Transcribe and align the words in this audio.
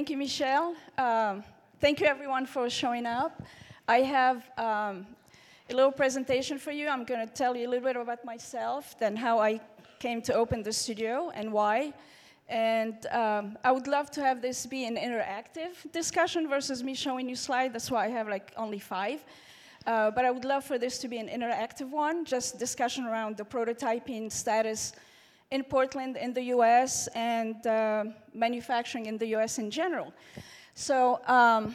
Thank 0.00 0.08
you, 0.08 0.16
Michelle. 0.16 0.74
Um, 0.96 1.44
thank 1.78 2.00
you, 2.00 2.06
everyone, 2.06 2.46
for 2.46 2.70
showing 2.70 3.04
up. 3.04 3.42
I 3.86 3.98
have 3.98 4.38
um, 4.56 5.06
a 5.68 5.74
little 5.74 5.92
presentation 5.92 6.58
for 6.58 6.70
you. 6.70 6.88
I'm 6.88 7.04
going 7.04 7.20
to 7.20 7.30
tell 7.30 7.54
you 7.54 7.68
a 7.68 7.70
little 7.70 7.84
bit 7.84 7.96
about 7.96 8.24
myself, 8.24 8.98
then 8.98 9.14
how 9.14 9.38
I 9.40 9.60
came 9.98 10.22
to 10.22 10.32
open 10.32 10.62
the 10.62 10.72
studio 10.72 11.30
and 11.34 11.52
why. 11.52 11.92
And 12.48 13.04
um, 13.08 13.58
I 13.62 13.72
would 13.72 13.86
love 13.86 14.10
to 14.12 14.22
have 14.22 14.40
this 14.40 14.64
be 14.64 14.86
an 14.86 14.96
interactive 14.96 15.74
discussion 15.92 16.48
versus 16.48 16.82
me 16.82 16.94
showing 16.94 17.28
you 17.28 17.36
slides. 17.36 17.74
That's 17.74 17.90
why 17.90 18.06
I 18.06 18.08
have 18.08 18.26
like 18.26 18.54
only 18.56 18.78
five. 18.78 19.22
Uh, 19.86 20.10
but 20.10 20.24
I 20.24 20.30
would 20.30 20.46
love 20.46 20.64
for 20.64 20.78
this 20.78 20.96
to 21.00 21.08
be 21.08 21.18
an 21.18 21.28
interactive 21.28 21.90
one, 21.90 22.24
just 22.24 22.58
discussion 22.58 23.04
around 23.04 23.36
the 23.36 23.44
prototyping 23.44 24.32
status 24.32 24.94
in 25.50 25.64
Portland 25.64 26.16
in 26.16 26.32
the 26.32 26.42
US 26.54 27.08
and 27.08 27.66
uh, 27.66 28.04
manufacturing 28.32 29.06
in 29.06 29.18
the 29.18 29.26
US 29.36 29.58
in 29.58 29.70
general. 29.70 30.12
So, 30.74 31.20
a 31.26 31.34
um, 31.34 31.74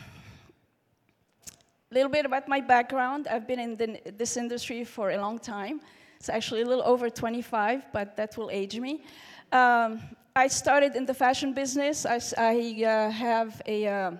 little 1.91 2.09
bit 2.09 2.25
about 2.25 2.47
my 2.47 2.61
background. 2.61 3.27
I've 3.27 3.45
been 3.45 3.59
in 3.59 3.75
the, 3.75 4.11
this 4.17 4.37
industry 4.37 4.85
for 4.85 5.11
a 5.11 5.17
long 5.17 5.39
time. 5.39 5.81
It's 6.17 6.29
actually 6.29 6.61
a 6.61 6.65
little 6.65 6.85
over 6.85 7.09
25, 7.09 7.91
but 7.91 8.15
that 8.15 8.37
will 8.37 8.49
age 8.49 8.79
me. 8.79 9.03
Um, 9.51 10.01
I 10.35 10.47
started 10.47 10.95
in 10.95 11.05
the 11.05 11.13
fashion 11.13 11.53
business. 11.53 12.05
I, 12.05 12.19
I 12.37 12.83
uh, 12.83 13.11
have 13.11 13.61
a, 13.65 13.87
uh, 13.87 14.11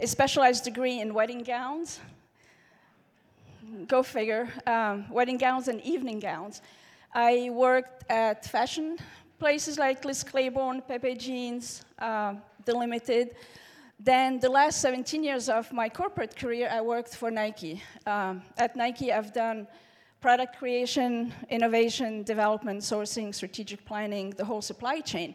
a, 0.00 0.06
specialized 0.06 0.64
degree 0.64 1.00
in 1.00 1.12
wedding 1.12 1.42
gowns. 1.42 2.00
Go 3.86 4.02
figure, 4.02 4.48
um, 4.66 5.08
wedding 5.10 5.36
gowns 5.36 5.68
and 5.68 5.80
evening 5.82 6.20
gowns. 6.20 6.62
I 7.12 7.50
worked 7.50 8.04
at 8.10 8.44
fashion 8.44 8.98
places 9.38 9.78
like 9.78 10.04
Liz 10.04 10.22
Claiborne, 10.22 10.82
Pepe 10.82 11.14
Jeans, 11.14 11.84
uh, 11.98 12.34
The 12.64 12.76
Limited. 12.76 13.36
Then 13.98 14.38
the 14.40 14.48
last 14.48 14.80
17 14.80 15.24
years 15.24 15.48
of 15.48 15.72
my 15.72 15.88
corporate 15.88 16.36
career, 16.36 16.68
I 16.70 16.80
worked 16.80 17.14
for 17.14 17.30
Nike. 17.30 17.82
Um, 18.06 18.42
at 18.56 18.76
Nike, 18.76 19.12
I've 19.12 19.32
done 19.32 19.66
product 20.20 20.58
creation, 20.58 21.32
innovation, 21.48 22.24
development, 22.24 22.80
sourcing, 22.82 23.34
strategic 23.34 23.84
planning, 23.84 24.30
the 24.30 24.44
whole 24.44 24.62
supply 24.62 25.00
chain, 25.00 25.34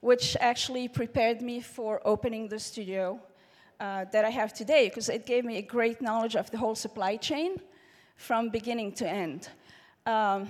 which 0.00 0.36
actually 0.40 0.88
prepared 0.88 1.40
me 1.40 1.60
for 1.60 2.00
opening 2.04 2.48
the 2.48 2.58
studio 2.58 3.20
uh, 3.80 4.04
that 4.12 4.24
I 4.24 4.30
have 4.30 4.52
today, 4.52 4.88
because 4.88 5.08
it 5.08 5.26
gave 5.26 5.44
me 5.44 5.58
a 5.58 5.62
great 5.62 6.02
knowledge 6.02 6.36
of 6.36 6.50
the 6.50 6.58
whole 6.58 6.74
supply 6.74 7.16
chain 7.16 7.60
from 8.16 8.48
beginning 8.48 8.92
to 8.92 9.08
end. 9.08 9.48
Um, 10.06 10.48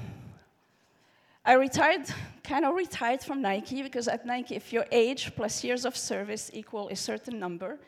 I 1.47 1.55
retired, 1.55 2.07
kind 2.43 2.65
of 2.65 2.75
retired 2.75 3.23
from 3.23 3.43
Nike 3.43 3.83
because 3.83 4.09
at 4.09 4.25
Nike, 4.25 4.57
if 4.57 4.73
your 4.73 4.87
age 4.91 5.31
plus 5.37 5.63
years 5.63 5.85
of 5.85 5.95
service 5.95 6.51
equal 6.55 6.89
a 6.89 6.97
certain 6.97 7.39
number, 7.39 7.79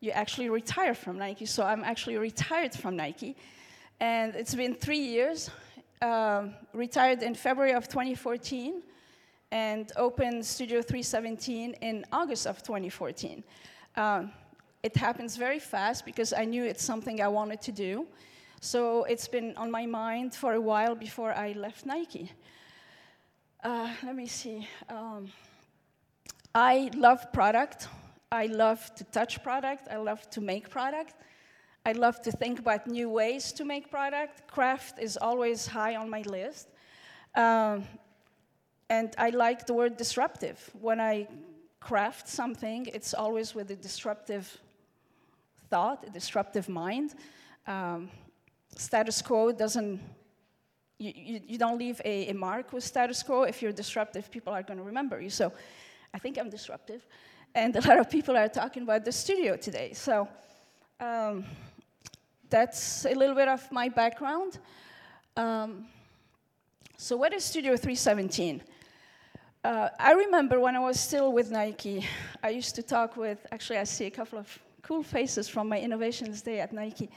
you 0.00 0.10
actually 0.10 0.48
retire 0.48 0.94
from 0.94 1.16
Nike. 1.16 1.46
So 1.46 1.62
I'm 1.62 1.84
actually 1.84 2.16
retired 2.16 2.74
from 2.74 2.96
Nike. 2.96 3.36
And 4.00 4.34
it's 4.34 4.56
been 4.56 4.74
three 4.74 4.98
years, 4.98 5.48
um, 6.02 6.54
retired 6.72 7.22
in 7.22 7.36
February 7.36 7.74
of 7.74 7.86
2014 7.86 8.82
and 9.52 9.92
opened 9.96 10.44
Studio 10.44 10.82
317 10.82 11.74
in 11.74 12.04
August 12.10 12.48
of 12.48 12.64
2014. 12.64 13.44
Um, 13.94 14.32
it 14.82 14.96
happens 14.96 15.36
very 15.36 15.60
fast 15.60 16.04
because 16.04 16.32
I 16.32 16.44
knew 16.44 16.64
it's 16.64 16.82
something 16.82 17.22
I 17.22 17.28
wanted 17.28 17.62
to 17.62 17.70
do. 17.70 18.08
So 18.60 19.04
it's 19.04 19.28
been 19.28 19.54
on 19.56 19.70
my 19.70 19.86
mind 19.86 20.34
for 20.34 20.54
a 20.54 20.60
while 20.60 20.96
before 20.96 21.32
I 21.32 21.52
left 21.52 21.86
Nike. 21.86 22.32
Uh, 23.64 23.88
let 24.02 24.14
me 24.14 24.26
see. 24.26 24.68
Um, 24.90 25.32
I 26.54 26.90
love 26.94 27.32
product. 27.32 27.88
I 28.30 28.44
love 28.44 28.94
to 28.96 29.04
touch 29.04 29.42
product. 29.42 29.88
I 29.90 29.96
love 29.96 30.28
to 30.32 30.42
make 30.42 30.68
product. 30.68 31.14
I 31.86 31.92
love 31.92 32.20
to 32.22 32.30
think 32.30 32.58
about 32.58 32.86
new 32.86 33.08
ways 33.08 33.52
to 33.52 33.64
make 33.64 33.90
product. 33.90 34.46
Craft 34.48 34.98
is 34.98 35.16
always 35.16 35.66
high 35.66 35.96
on 35.96 36.10
my 36.10 36.20
list. 36.26 36.68
Um, 37.34 37.84
and 38.90 39.14
I 39.16 39.30
like 39.30 39.64
the 39.64 39.72
word 39.72 39.96
disruptive. 39.96 40.70
When 40.78 41.00
I 41.00 41.26
craft 41.80 42.28
something, 42.28 42.86
it's 42.92 43.14
always 43.14 43.54
with 43.54 43.70
a 43.70 43.76
disruptive 43.76 44.60
thought, 45.70 46.04
a 46.06 46.10
disruptive 46.10 46.68
mind. 46.68 47.14
Um, 47.66 48.10
status 48.76 49.22
quo 49.22 49.52
doesn't 49.52 50.02
you, 51.10 51.40
you, 51.46 51.58
don't 51.58 51.78
leave 51.78 52.00
a, 52.04 52.28
a, 52.28 52.34
mark 52.34 52.72
with 52.72 52.84
status 52.84 53.22
quo. 53.22 53.42
If 53.42 53.60
you're 53.62 53.72
disruptive, 53.72 54.30
people 54.30 54.52
are 54.52 54.62
going 54.62 54.78
to 54.78 54.84
remember 54.84 55.20
you. 55.20 55.30
So 55.30 55.52
I 56.12 56.18
think 56.18 56.38
I'm 56.38 56.50
disruptive. 56.50 57.06
And 57.54 57.74
a 57.76 57.80
lot 57.88 57.98
of 57.98 58.10
people 58.10 58.36
are 58.36 58.48
talking 58.48 58.82
about 58.82 59.04
the 59.04 59.12
studio 59.12 59.56
today. 59.56 59.92
So 59.92 60.28
um, 61.00 61.44
that's 62.50 63.04
a 63.04 63.14
little 63.14 63.34
bit 63.34 63.48
of 63.48 63.70
my 63.70 63.88
background. 63.88 64.58
Um, 65.36 65.86
so 66.96 67.16
what 67.16 67.32
is 67.34 67.44
Studio 67.44 67.76
317? 67.76 68.62
Uh, 69.64 69.88
I 69.98 70.12
remember 70.12 70.60
when 70.60 70.76
I 70.76 70.80
was 70.80 71.00
still 71.00 71.32
with 71.32 71.50
Nike, 71.50 72.06
I 72.42 72.50
used 72.50 72.74
to 72.76 72.82
talk 72.82 73.16
with, 73.16 73.46
actually 73.50 73.78
I 73.78 73.84
see 73.84 74.04
a 74.04 74.10
couple 74.10 74.38
of 74.38 74.58
cool 74.82 75.02
faces 75.02 75.48
from 75.48 75.68
my 75.68 75.80
innovations 75.80 76.42
day 76.42 76.60
at 76.60 76.72
Nike. 76.72 77.08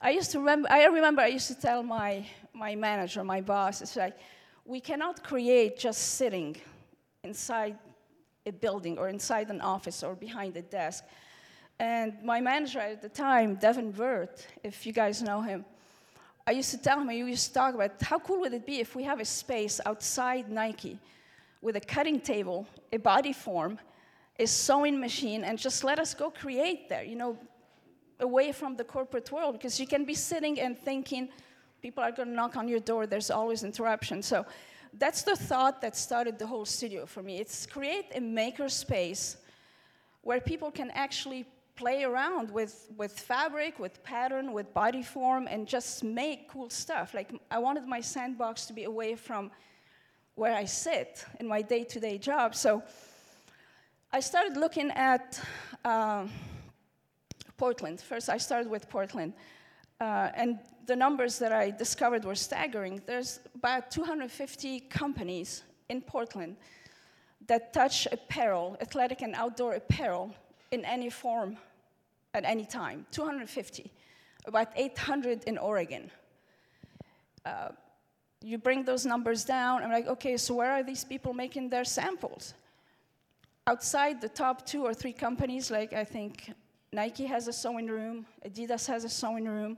I 0.00 0.10
used 0.10 0.30
to 0.32 0.38
remember, 0.38 0.68
I 0.70 0.84
remember 0.84 1.22
I 1.22 1.28
used 1.28 1.48
to 1.48 1.54
tell 1.54 1.82
my, 1.82 2.26
my 2.52 2.74
manager, 2.74 3.24
my 3.24 3.40
boss, 3.40 3.80
it's 3.80 3.96
like, 3.96 4.16
we 4.64 4.80
cannot 4.80 5.22
create 5.22 5.78
just 5.78 6.16
sitting 6.16 6.56
inside 7.22 7.78
a 8.44 8.52
building 8.52 8.98
or 8.98 9.08
inside 9.08 9.48
an 9.48 9.60
office 9.60 10.02
or 10.02 10.14
behind 10.14 10.56
a 10.56 10.62
desk. 10.62 11.04
And 11.78 12.14
my 12.22 12.40
manager 12.40 12.80
at 12.80 13.00
the 13.00 13.08
time, 13.08 13.54
Devin 13.54 13.94
Wirt, 13.94 14.46
if 14.62 14.86
you 14.86 14.92
guys 14.92 15.22
know 15.22 15.40
him, 15.40 15.64
I 16.46 16.52
used 16.52 16.70
to 16.70 16.78
tell 16.78 17.00
him, 17.00 17.08
I 17.08 17.14
used 17.14 17.48
to 17.48 17.54
talk 17.54 17.74
about 17.74 18.00
how 18.02 18.18
cool 18.18 18.40
would 18.40 18.54
it 18.54 18.66
be 18.66 18.80
if 18.80 18.94
we 18.94 19.02
have 19.02 19.20
a 19.20 19.24
space 19.24 19.80
outside 19.84 20.50
Nike 20.50 20.98
with 21.60 21.76
a 21.76 21.80
cutting 21.80 22.20
table, 22.20 22.66
a 22.92 22.98
body 22.98 23.32
form, 23.32 23.78
a 24.38 24.46
sewing 24.46 25.00
machine, 25.00 25.42
and 25.42 25.58
just 25.58 25.82
let 25.82 25.98
us 25.98 26.14
go 26.14 26.30
create 26.30 26.88
there. 26.88 27.02
You 27.02 27.16
know, 27.16 27.38
away 28.20 28.52
from 28.52 28.76
the 28.76 28.84
corporate 28.84 29.30
world 29.30 29.52
because 29.54 29.78
you 29.78 29.86
can 29.86 30.04
be 30.04 30.14
sitting 30.14 30.58
and 30.60 30.78
thinking 30.78 31.28
people 31.82 32.02
are 32.02 32.12
going 32.12 32.28
to 32.28 32.34
knock 32.34 32.56
on 32.56 32.68
your 32.68 32.80
door 32.80 33.06
there's 33.06 33.30
always 33.30 33.62
interruption. 33.62 34.22
So 34.22 34.46
that's 34.94 35.22
the 35.22 35.36
thought 35.36 35.82
that 35.82 35.96
started 35.96 36.38
the 36.38 36.46
whole 36.46 36.64
studio 36.64 37.06
for 37.06 37.22
me. 37.22 37.38
It's 37.38 37.66
create 37.66 38.06
a 38.14 38.20
maker 38.20 38.68
space 38.68 39.36
where 40.22 40.40
people 40.40 40.70
can 40.70 40.90
actually 40.92 41.46
play 41.76 42.04
around 42.04 42.50
with, 42.50 42.88
with 42.96 43.12
fabric 43.12 43.78
with 43.78 44.02
pattern 44.02 44.52
with 44.52 44.72
body 44.72 45.02
form 45.02 45.46
and 45.46 45.68
just 45.68 46.02
make 46.02 46.48
cool 46.48 46.70
stuff. 46.70 47.12
Like 47.12 47.30
i 47.50 47.58
wanted 47.58 47.86
my 47.86 48.00
sandbox 48.00 48.64
to 48.66 48.72
be 48.72 48.84
away 48.84 49.14
from 49.14 49.50
where 50.34 50.54
i 50.54 50.64
sit 50.64 51.24
in 51.38 51.46
my 51.46 51.62
day-to-day 51.62 52.18
job. 52.18 52.54
So 52.54 52.82
i 54.12 54.20
started 54.20 54.56
looking 54.56 54.90
at 54.92 55.40
uh, 55.84 56.26
Portland. 57.56 58.00
First, 58.00 58.28
I 58.28 58.38
started 58.38 58.70
with 58.70 58.88
Portland. 58.88 59.32
Uh, 60.00 60.30
and 60.34 60.58
the 60.86 60.96
numbers 60.96 61.38
that 61.38 61.52
I 61.52 61.70
discovered 61.70 62.24
were 62.24 62.34
staggering. 62.34 63.00
There's 63.06 63.40
about 63.54 63.90
250 63.90 64.80
companies 64.80 65.62
in 65.88 66.00
Portland 66.00 66.56
that 67.46 67.72
touch 67.72 68.06
apparel, 68.12 68.76
athletic 68.80 69.22
and 69.22 69.34
outdoor 69.34 69.74
apparel, 69.74 70.34
in 70.72 70.84
any 70.84 71.10
form 71.10 71.56
at 72.34 72.44
any 72.44 72.64
time. 72.64 73.06
250. 73.10 73.90
About 74.46 74.68
800 74.76 75.44
in 75.44 75.58
Oregon. 75.58 76.10
Uh, 77.44 77.68
you 78.42 78.58
bring 78.58 78.84
those 78.84 79.06
numbers 79.06 79.44
down, 79.44 79.82
I'm 79.82 79.90
like, 79.90 80.06
okay, 80.06 80.36
so 80.36 80.54
where 80.54 80.72
are 80.72 80.82
these 80.82 81.04
people 81.04 81.32
making 81.32 81.70
their 81.70 81.84
samples? 81.84 82.54
Outside 83.66 84.20
the 84.20 84.28
top 84.28 84.66
two 84.66 84.84
or 84.84 84.94
three 84.94 85.12
companies, 85.12 85.70
like 85.70 85.92
I 85.92 86.04
think 86.04 86.52
Nike 86.96 87.26
has 87.26 87.46
a 87.46 87.52
sewing 87.52 87.88
room, 87.88 88.24
Adidas 88.42 88.86
has 88.86 89.04
a 89.04 89.08
sewing 89.10 89.44
room, 89.44 89.76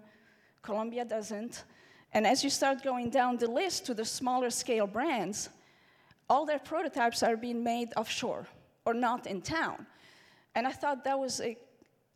Columbia 0.62 1.04
doesn't. 1.04 1.64
And 2.12 2.24
as 2.24 2.44
you 2.44 2.48
start 2.48 2.84
going 2.84 3.10
down 3.10 3.38
the 3.38 3.50
list 3.50 3.86
to 3.86 3.92
the 3.92 4.04
smaller 4.04 4.50
scale 4.50 4.86
brands, 4.86 5.48
all 6.30 6.46
their 6.46 6.60
prototypes 6.60 7.24
are 7.24 7.36
being 7.36 7.64
made 7.64 7.88
offshore 7.96 8.46
or 8.84 8.94
not 8.94 9.26
in 9.26 9.42
town. 9.42 9.84
And 10.54 10.64
I 10.64 10.70
thought 10.70 11.02
that 11.02 11.18
was 11.18 11.40
a, 11.40 11.58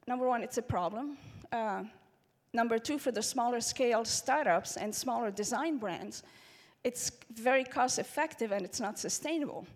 number 0.07 0.29
one, 0.29 0.41
it's 0.41 0.59
a 0.59 0.63
problem. 0.63 1.19
Uh, 1.51 1.83
number 2.53 2.79
two, 2.79 2.97
for 2.97 3.11
the 3.11 3.25
smaller 3.25 3.61
scale 3.61 4.05
startups 4.05 4.77
and 4.77 4.95
smaller 4.95 5.33
design 5.33 5.79
brands, 5.79 6.23
it's 6.85 7.11
very 7.35 7.65
cost 7.65 7.99
effective 7.99 8.53
and 8.53 8.65
it's 8.65 8.79
not 8.79 9.01
sustainable. 9.01 9.67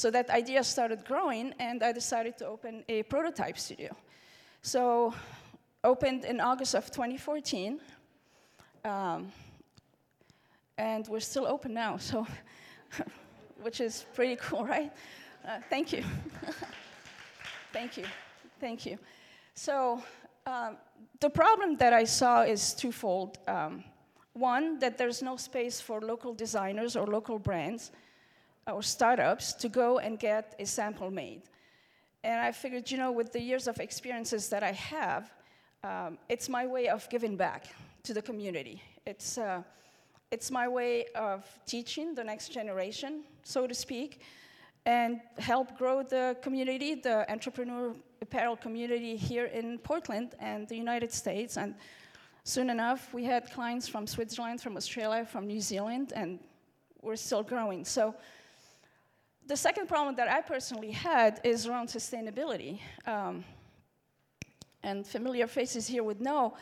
So 0.00 0.10
that 0.12 0.30
idea 0.30 0.64
started 0.64 1.04
growing, 1.04 1.52
and 1.58 1.82
I 1.82 1.92
decided 1.92 2.38
to 2.38 2.46
open 2.46 2.84
a 2.88 3.02
prototype 3.02 3.58
studio. 3.58 3.94
So, 4.62 5.12
opened 5.84 6.24
in 6.24 6.40
August 6.40 6.74
of 6.74 6.90
2014, 6.90 7.78
um, 8.82 9.30
and 10.78 11.06
we're 11.06 11.20
still 11.20 11.46
open 11.46 11.74
now, 11.74 11.98
so 11.98 12.26
which 13.60 13.82
is 13.82 14.06
pretty 14.14 14.36
cool, 14.36 14.64
right? 14.64 14.90
Uh, 15.46 15.58
thank 15.68 15.92
you. 15.92 16.02
Thank 17.74 17.98
you. 17.98 18.06
Thank 18.58 18.86
you. 18.86 18.98
So, 19.54 20.02
um, 20.46 20.78
the 21.20 21.28
problem 21.28 21.76
that 21.76 21.92
I 21.92 22.04
saw 22.04 22.40
is 22.40 22.72
twofold. 22.72 23.36
Um, 23.46 23.84
one, 24.32 24.78
that 24.78 24.96
there's 24.96 25.20
no 25.20 25.36
space 25.36 25.78
for 25.78 26.00
local 26.00 26.32
designers 26.32 26.96
or 26.96 27.06
local 27.06 27.38
brands 27.38 27.90
or 28.70 28.82
startups 28.82 29.52
to 29.54 29.68
go 29.68 29.98
and 29.98 30.18
get 30.18 30.54
a 30.58 30.66
sample 30.66 31.10
made. 31.10 31.42
And 32.22 32.40
I 32.40 32.52
figured, 32.52 32.90
you 32.90 32.98
know, 32.98 33.12
with 33.12 33.32
the 33.32 33.40
years 33.40 33.66
of 33.66 33.80
experiences 33.80 34.48
that 34.50 34.62
I 34.62 34.72
have, 34.72 35.30
um, 35.82 36.18
it's 36.28 36.48
my 36.48 36.66
way 36.66 36.88
of 36.88 37.08
giving 37.08 37.36
back 37.36 37.66
to 38.02 38.12
the 38.12 38.22
community. 38.22 38.82
It's, 39.06 39.38
uh, 39.38 39.62
it's 40.30 40.50
my 40.50 40.68
way 40.68 41.06
of 41.14 41.44
teaching 41.66 42.14
the 42.14 42.22
next 42.22 42.50
generation, 42.52 43.24
so 43.42 43.66
to 43.66 43.74
speak, 43.74 44.20
and 44.86 45.20
help 45.38 45.76
grow 45.78 46.02
the 46.02 46.36
community, 46.42 46.94
the 46.94 47.30
entrepreneur 47.30 47.94
apparel 48.22 48.56
community 48.56 49.16
here 49.16 49.46
in 49.46 49.78
Portland 49.78 50.34
and 50.38 50.68
the 50.68 50.76
United 50.76 51.12
States. 51.12 51.56
And 51.56 51.74
soon 52.44 52.70
enough, 52.70 53.12
we 53.14 53.24
had 53.24 53.50
clients 53.50 53.88
from 53.88 54.06
Switzerland, 54.06 54.60
from 54.60 54.76
Australia, 54.76 55.24
from 55.24 55.46
New 55.46 55.60
Zealand, 55.60 56.12
and 56.14 56.38
we're 57.02 57.16
still 57.16 57.42
growing. 57.42 57.84
So 57.84 58.14
the 59.46 59.56
second 59.56 59.88
problem 59.88 60.14
that 60.16 60.28
I 60.28 60.40
personally 60.40 60.90
had 60.90 61.40
is 61.44 61.66
around 61.66 61.88
sustainability. 61.88 62.80
Um, 63.06 63.44
and 64.82 65.06
familiar 65.06 65.46
faces 65.46 65.86
here 65.86 66.02
would 66.02 66.20
know 66.20 66.54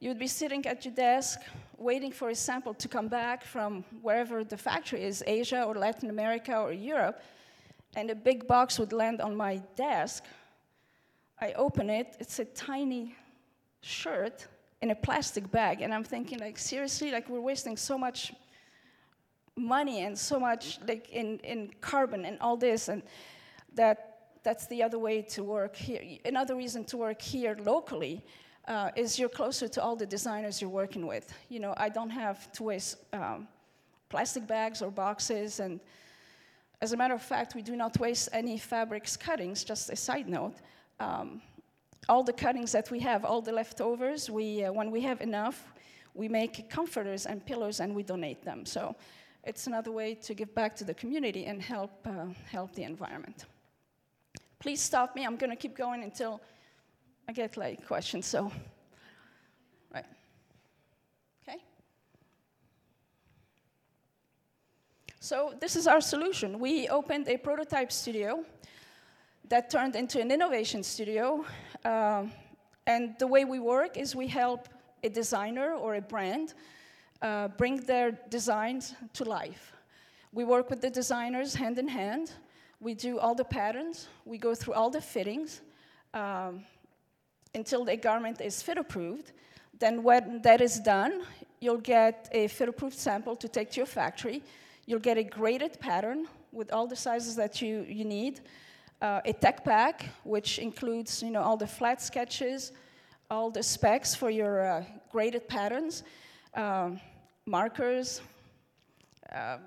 you 0.00 0.08
would 0.08 0.18
be 0.18 0.26
sitting 0.26 0.66
at 0.66 0.84
your 0.84 0.94
desk 0.94 1.40
waiting 1.78 2.10
for 2.10 2.30
a 2.30 2.34
sample 2.34 2.74
to 2.74 2.88
come 2.88 3.08
back 3.08 3.44
from 3.44 3.84
wherever 4.02 4.44
the 4.44 4.56
factory 4.56 5.04
is, 5.04 5.22
Asia 5.26 5.62
or 5.62 5.74
Latin 5.74 6.10
America 6.10 6.56
or 6.56 6.72
Europe, 6.72 7.22
and 7.94 8.10
a 8.10 8.14
big 8.14 8.46
box 8.46 8.78
would 8.78 8.92
land 8.92 9.20
on 9.20 9.36
my 9.36 9.62
desk. 9.76 10.24
I 11.40 11.52
open 11.52 11.88
it, 11.88 12.16
it's 12.18 12.38
a 12.38 12.44
tiny 12.44 13.14
shirt 13.80 14.46
in 14.80 14.90
a 14.90 14.94
plastic 14.94 15.48
bag, 15.50 15.82
and 15.82 15.94
I'm 15.94 16.04
thinking, 16.04 16.38
like, 16.40 16.58
seriously, 16.58 17.12
like, 17.12 17.28
we're 17.28 17.40
wasting 17.40 17.76
so 17.76 17.96
much 17.96 18.32
money 19.56 20.02
and 20.02 20.18
so 20.18 20.38
much, 20.40 20.78
like, 20.86 21.10
in, 21.10 21.38
in 21.40 21.70
carbon 21.80 22.24
and 22.24 22.38
all 22.40 22.56
this, 22.56 22.88
and 22.88 23.02
that 23.74 24.08
that's 24.42 24.66
the 24.66 24.82
other 24.82 24.98
way 24.98 25.22
to 25.22 25.44
work 25.44 25.76
here. 25.76 26.18
Another 26.24 26.56
reason 26.56 26.84
to 26.84 26.96
work 26.96 27.22
here 27.22 27.56
locally 27.64 28.24
uh, 28.66 28.90
is 28.96 29.18
you're 29.18 29.28
closer 29.28 29.68
to 29.68 29.82
all 29.82 29.94
the 29.94 30.06
designers 30.06 30.60
you're 30.60 30.70
working 30.70 31.06
with. 31.06 31.32
You 31.48 31.60
know, 31.60 31.74
I 31.76 31.88
don't 31.88 32.10
have 32.10 32.50
to 32.52 32.64
waste 32.64 32.96
um, 33.12 33.46
plastic 34.08 34.46
bags 34.46 34.82
or 34.82 34.90
boxes, 34.90 35.60
and 35.60 35.80
as 36.80 36.92
a 36.92 36.96
matter 36.96 37.14
of 37.14 37.22
fact, 37.22 37.54
we 37.54 37.62
do 37.62 37.76
not 37.76 37.98
waste 38.00 38.28
any 38.32 38.58
fabrics 38.58 39.16
cuttings, 39.16 39.62
just 39.62 39.90
a 39.90 39.96
side 39.96 40.28
note. 40.28 40.56
Um, 40.98 41.40
all 42.08 42.24
the 42.24 42.32
cuttings 42.32 42.72
that 42.72 42.90
we 42.90 42.98
have, 42.98 43.24
all 43.24 43.40
the 43.40 43.52
leftovers, 43.52 44.28
we, 44.28 44.64
uh, 44.64 44.72
when 44.72 44.90
we 44.90 45.00
have 45.02 45.20
enough, 45.20 45.72
we 46.14 46.28
make 46.28 46.68
comforters 46.68 47.26
and 47.26 47.46
pillows 47.46 47.78
and 47.78 47.94
we 47.94 48.02
donate 48.02 48.42
them. 48.44 48.66
So 48.66 48.96
it's 49.44 49.66
another 49.66 49.90
way 49.90 50.14
to 50.14 50.34
give 50.34 50.54
back 50.54 50.76
to 50.76 50.84
the 50.84 50.94
community 50.94 51.46
and 51.46 51.60
help, 51.60 51.90
uh, 52.06 52.26
help 52.50 52.74
the 52.74 52.84
environment. 52.84 53.46
Please 54.60 54.80
stop 54.80 55.16
me. 55.16 55.26
I'm 55.26 55.36
going 55.36 55.50
to 55.50 55.56
keep 55.56 55.76
going 55.76 56.04
until 56.04 56.40
I 57.28 57.32
get 57.32 57.56
like 57.56 57.84
questions. 57.86 58.26
So, 58.26 58.52
right. 59.92 60.04
Okay. 61.42 61.58
So 65.18 65.54
this 65.60 65.74
is 65.74 65.88
our 65.88 66.00
solution. 66.00 66.60
We 66.60 66.88
opened 66.88 67.28
a 67.28 67.36
prototype 67.36 67.90
studio 67.90 68.44
that 69.48 69.68
turned 69.70 69.96
into 69.96 70.20
an 70.20 70.30
innovation 70.30 70.84
studio. 70.84 71.44
Uh, 71.84 72.26
and 72.86 73.16
the 73.18 73.26
way 73.26 73.44
we 73.44 73.58
work 73.58 73.96
is 73.96 74.14
we 74.14 74.28
help 74.28 74.68
a 75.02 75.08
designer 75.08 75.74
or 75.74 75.96
a 75.96 76.00
brand 76.00 76.54
uh, 77.22 77.48
bring 77.48 77.76
their 77.76 78.12
designs 78.28 78.94
to 79.14 79.24
life. 79.24 79.72
We 80.32 80.44
work 80.44 80.68
with 80.68 80.80
the 80.80 80.90
designers 80.90 81.54
hand 81.54 81.78
in 81.78 81.88
hand 81.88 82.32
we 82.82 82.94
do 82.94 83.20
all 83.20 83.36
the 83.36 83.44
patterns, 83.44 84.08
we 84.24 84.38
go 84.38 84.56
through 84.56 84.74
all 84.74 84.90
the 84.90 85.00
fittings 85.00 85.60
um, 86.14 86.64
until 87.54 87.84
the 87.84 87.96
garment 87.96 88.40
is 88.40 88.60
fit 88.60 88.76
approved. 88.76 89.30
Then, 89.78 90.02
when 90.02 90.42
that 90.42 90.60
is 90.60 90.80
done, 90.80 91.22
you'll 91.60 91.84
get 91.96 92.28
a 92.32 92.48
fit 92.48 92.68
approved 92.68 92.98
sample 92.98 93.36
to 93.36 93.48
take 93.48 93.70
to 93.70 93.76
your 93.76 93.86
factory. 93.86 94.42
You'll 94.86 94.98
get 94.98 95.16
a 95.16 95.22
graded 95.22 95.78
pattern 95.78 96.26
with 96.50 96.72
all 96.72 96.88
the 96.88 96.96
sizes 96.96 97.36
that 97.36 97.62
you, 97.62 97.86
you 97.88 98.04
need, 98.04 98.40
uh, 99.00 99.20
a 99.24 99.32
tech 99.32 99.64
pack, 99.64 100.08
which 100.24 100.58
includes 100.58 101.22
you 101.22 101.30
know, 101.30 101.40
all 101.40 101.56
the 101.56 101.68
flat 101.68 102.02
sketches, 102.02 102.72
all 103.30 103.48
the 103.48 103.62
specs 103.62 104.12
for 104.12 104.28
your 104.28 104.66
uh, 104.66 104.84
graded 105.12 105.46
patterns, 105.46 106.02
um, 106.54 107.00
markers, 107.46 108.20
uh, 109.32 109.58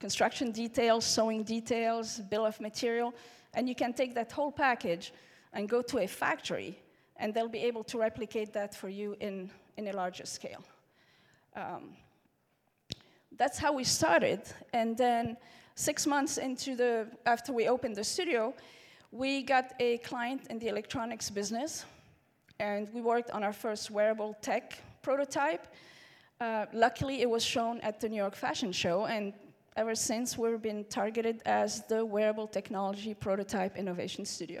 construction 0.00 0.50
details, 0.50 1.04
sewing 1.04 1.42
details, 1.42 2.20
bill 2.30 2.44
of 2.44 2.60
material, 2.60 3.14
and 3.54 3.68
you 3.68 3.74
can 3.74 3.92
take 3.92 4.14
that 4.14 4.30
whole 4.32 4.52
package 4.52 5.12
and 5.52 5.68
go 5.68 5.80
to 5.82 5.98
a 5.98 6.06
factory, 6.06 6.78
and 7.16 7.32
they'll 7.32 7.48
be 7.48 7.60
able 7.60 7.84
to 7.84 7.98
replicate 7.98 8.52
that 8.52 8.74
for 8.74 8.88
you 8.88 9.16
in, 9.20 9.50
in 9.76 9.88
a 9.88 9.92
larger 9.92 10.26
scale. 10.26 10.62
Um, 11.54 11.96
that's 13.38 13.58
how 13.58 13.72
we 13.72 13.84
started, 13.84 14.42
and 14.72 14.96
then 14.96 15.36
six 15.74 16.06
months 16.06 16.38
into 16.38 16.74
the, 16.76 17.06
after 17.24 17.52
we 17.52 17.68
opened 17.68 17.96
the 17.96 18.04
studio, 18.04 18.54
we 19.12 19.42
got 19.42 19.72
a 19.80 19.98
client 19.98 20.42
in 20.50 20.58
the 20.58 20.68
electronics 20.68 21.30
business, 21.30 21.86
and 22.58 22.88
we 22.92 23.00
worked 23.00 23.30
on 23.30 23.42
our 23.42 23.52
first 23.52 23.90
wearable 23.90 24.36
tech 24.42 24.78
prototype. 25.00 25.66
Uh, 26.38 26.66
luckily, 26.74 27.22
it 27.22 27.30
was 27.30 27.42
shown 27.42 27.80
at 27.80 27.98
the 27.98 28.08
New 28.08 28.16
York 28.16 28.34
Fashion 28.34 28.70
Show, 28.70 29.06
and 29.06 29.32
ever 29.74 29.94
since, 29.94 30.36
we've 30.36 30.60
been 30.60 30.84
targeted 30.84 31.40
as 31.46 31.82
the 31.86 32.04
wearable 32.04 32.46
technology 32.46 33.14
prototype 33.14 33.76
innovation 33.76 34.26
studio. 34.26 34.60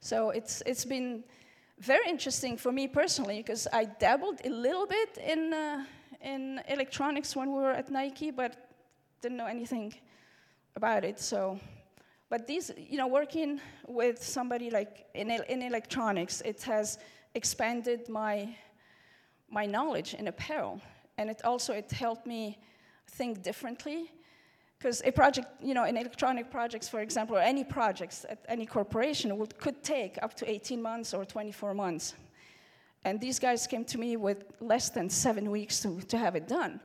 So 0.00 0.28
it's, 0.30 0.62
it's 0.66 0.84
been 0.84 1.24
very 1.78 2.06
interesting 2.08 2.58
for 2.58 2.70
me 2.70 2.86
personally 2.86 3.38
because 3.38 3.66
I 3.72 3.86
dabbled 3.86 4.42
a 4.44 4.50
little 4.50 4.86
bit 4.86 5.16
in, 5.16 5.54
uh, 5.54 5.84
in 6.20 6.60
electronics 6.68 7.34
when 7.34 7.50
we 7.50 7.60
were 7.60 7.72
at 7.72 7.90
Nike, 7.90 8.30
but 8.30 8.68
didn't 9.22 9.38
know 9.38 9.46
anything 9.46 9.94
about 10.74 11.02
it. 11.02 11.18
So, 11.18 11.58
but 12.28 12.46
these, 12.46 12.72
you 12.76 12.98
know, 12.98 13.06
working 13.06 13.58
with 13.88 14.22
somebody 14.22 14.68
like 14.68 15.06
in, 15.14 15.30
in 15.30 15.62
electronics, 15.62 16.42
it 16.42 16.62
has 16.64 16.98
expanded 17.34 18.06
my, 18.10 18.54
my 19.50 19.64
knowledge 19.64 20.12
in 20.12 20.28
apparel. 20.28 20.78
And 21.18 21.30
it 21.30 21.40
also, 21.44 21.72
it 21.72 21.90
helped 21.90 22.26
me 22.26 22.58
think 23.08 23.42
differently 23.42 24.10
because 24.78 25.02
a 25.04 25.10
project, 25.10 25.48
you 25.62 25.74
know, 25.74 25.84
in 25.84 25.96
electronic 25.96 26.50
projects, 26.50 26.88
for 26.88 27.00
example, 27.00 27.36
or 27.36 27.40
any 27.40 27.64
projects 27.64 28.26
at 28.28 28.44
any 28.48 28.66
corporation 28.66 29.36
would, 29.38 29.58
could 29.58 29.82
take 29.82 30.18
up 30.22 30.34
to 30.34 30.50
18 30.50 30.82
months 30.82 31.14
or 31.14 31.24
24 31.24 31.74
months. 31.74 32.14
And 33.04 33.20
these 33.20 33.38
guys 33.38 33.66
came 33.66 33.84
to 33.86 33.98
me 33.98 34.16
with 34.16 34.44
less 34.60 34.90
than 34.90 35.08
seven 35.08 35.50
weeks 35.50 35.80
to, 35.80 36.00
to 36.02 36.18
have 36.18 36.36
it 36.36 36.48
done. 36.48 36.80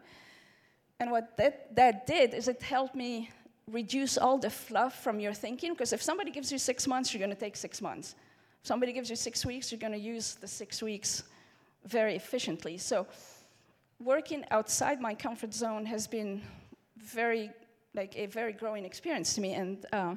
And 1.00 1.11
what 1.11 1.35
that, 1.38 1.75
that 1.75 2.05
did 2.05 2.33
is 2.33 2.47
it 2.47 2.61
helped 2.61 2.95
me 2.95 3.29
reduce 3.67 4.17
all 4.17 4.38
the 4.38 4.50
fluff 4.50 5.03
from 5.03 5.19
your 5.19 5.33
thinking, 5.33 5.73
because 5.73 5.93
if 5.93 6.01
somebody 6.01 6.31
gives 6.31 6.51
you 6.51 6.57
six 6.57 6.88
months, 6.88 7.13
you're 7.13 7.19
going 7.19 7.35
to 7.35 7.39
take 7.39 7.55
six 7.55 7.81
months. 7.81 8.15
If 8.61 8.67
somebody 8.67 8.93
gives 8.93 9.09
you 9.09 9.15
six 9.15 9.45
weeks, 9.45 9.71
you're 9.71 9.79
going 9.79 9.93
to 9.93 10.00
use 10.00 10.35
the 10.35 10.47
six 10.47 10.81
weeks 10.81 11.23
very 11.85 12.15
efficiently. 12.15 12.77
So 12.77 13.07
working 14.03 14.43
outside 14.51 15.00
my 15.00 15.13
comfort 15.13 15.53
zone 15.53 15.86
has 15.86 16.08
been 16.08 16.41
very 16.98 17.51
like 17.93 18.15
a 18.15 18.25
very 18.25 18.53
growing 18.53 18.86
experience 18.86 19.36
to 19.36 19.41
me. 19.41 19.53
And 19.53 19.86
uh, 19.91 20.15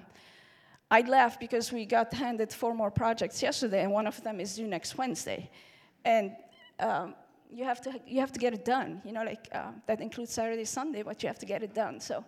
I 0.91 1.01
laugh 1.03 1.41
because 1.41 1.73
we 1.73 1.87
got 1.87 2.13
handed 2.13 2.53
four 2.53 2.75
more 2.75 2.91
projects 2.91 3.43
yesterday, 3.43 3.83
and 3.83 3.93
one 3.93 4.07
of 4.07 4.23
them 4.23 4.41
is 4.41 4.55
due 4.55 4.67
next 4.67 4.97
Wednesday. 4.97 5.51
And 6.05 6.37
um, 6.79 7.15
you 7.51 7.65
have 7.65 7.81
to 7.83 8.01
you 8.07 8.21
have 8.21 8.33
to 8.33 8.39
get 8.39 8.55
it 8.55 8.65
done. 8.65 9.03
You 9.05 9.13
know, 9.13 9.25
like 9.25 9.49
uh, 9.53 9.73
that 9.87 10.01
includes 10.01 10.33
Saturday, 10.33 10.65
Sunday, 10.65 11.03
but 11.03 11.23
you 11.23 11.29
have 11.29 11.39
to 11.39 11.47
get 11.47 11.63
it 11.63 11.75
done. 11.75 12.01
So. 12.01 12.25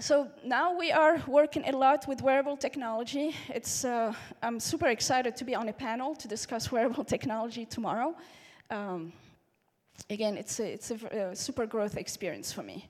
So 0.00 0.28
now 0.44 0.78
we 0.78 0.92
are 0.92 1.20
working 1.26 1.68
a 1.68 1.72
lot 1.76 2.06
with 2.06 2.22
wearable 2.22 2.56
technology. 2.56 3.34
It's, 3.48 3.84
uh, 3.84 4.12
I'm 4.40 4.60
super 4.60 4.86
excited 4.86 5.34
to 5.34 5.44
be 5.44 5.56
on 5.56 5.68
a 5.68 5.72
panel 5.72 6.14
to 6.14 6.28
discuss 6.28 6.70
wearable 6.70 7.02
technology 7.16 7.64
tomorrow. 7.64 8.14
Um, 8.70 9.12
again, 10.10 10.36
it's 10.36 10.60
a, 10.60 10.72
it's 10.72 10.90
a, 10.90 11.30
a 11.30 11.36
super 11.36 11.66
growth 11.66 11.96
experience 11.96 12.52
for 12.52 12.62
me. 12.62 12.86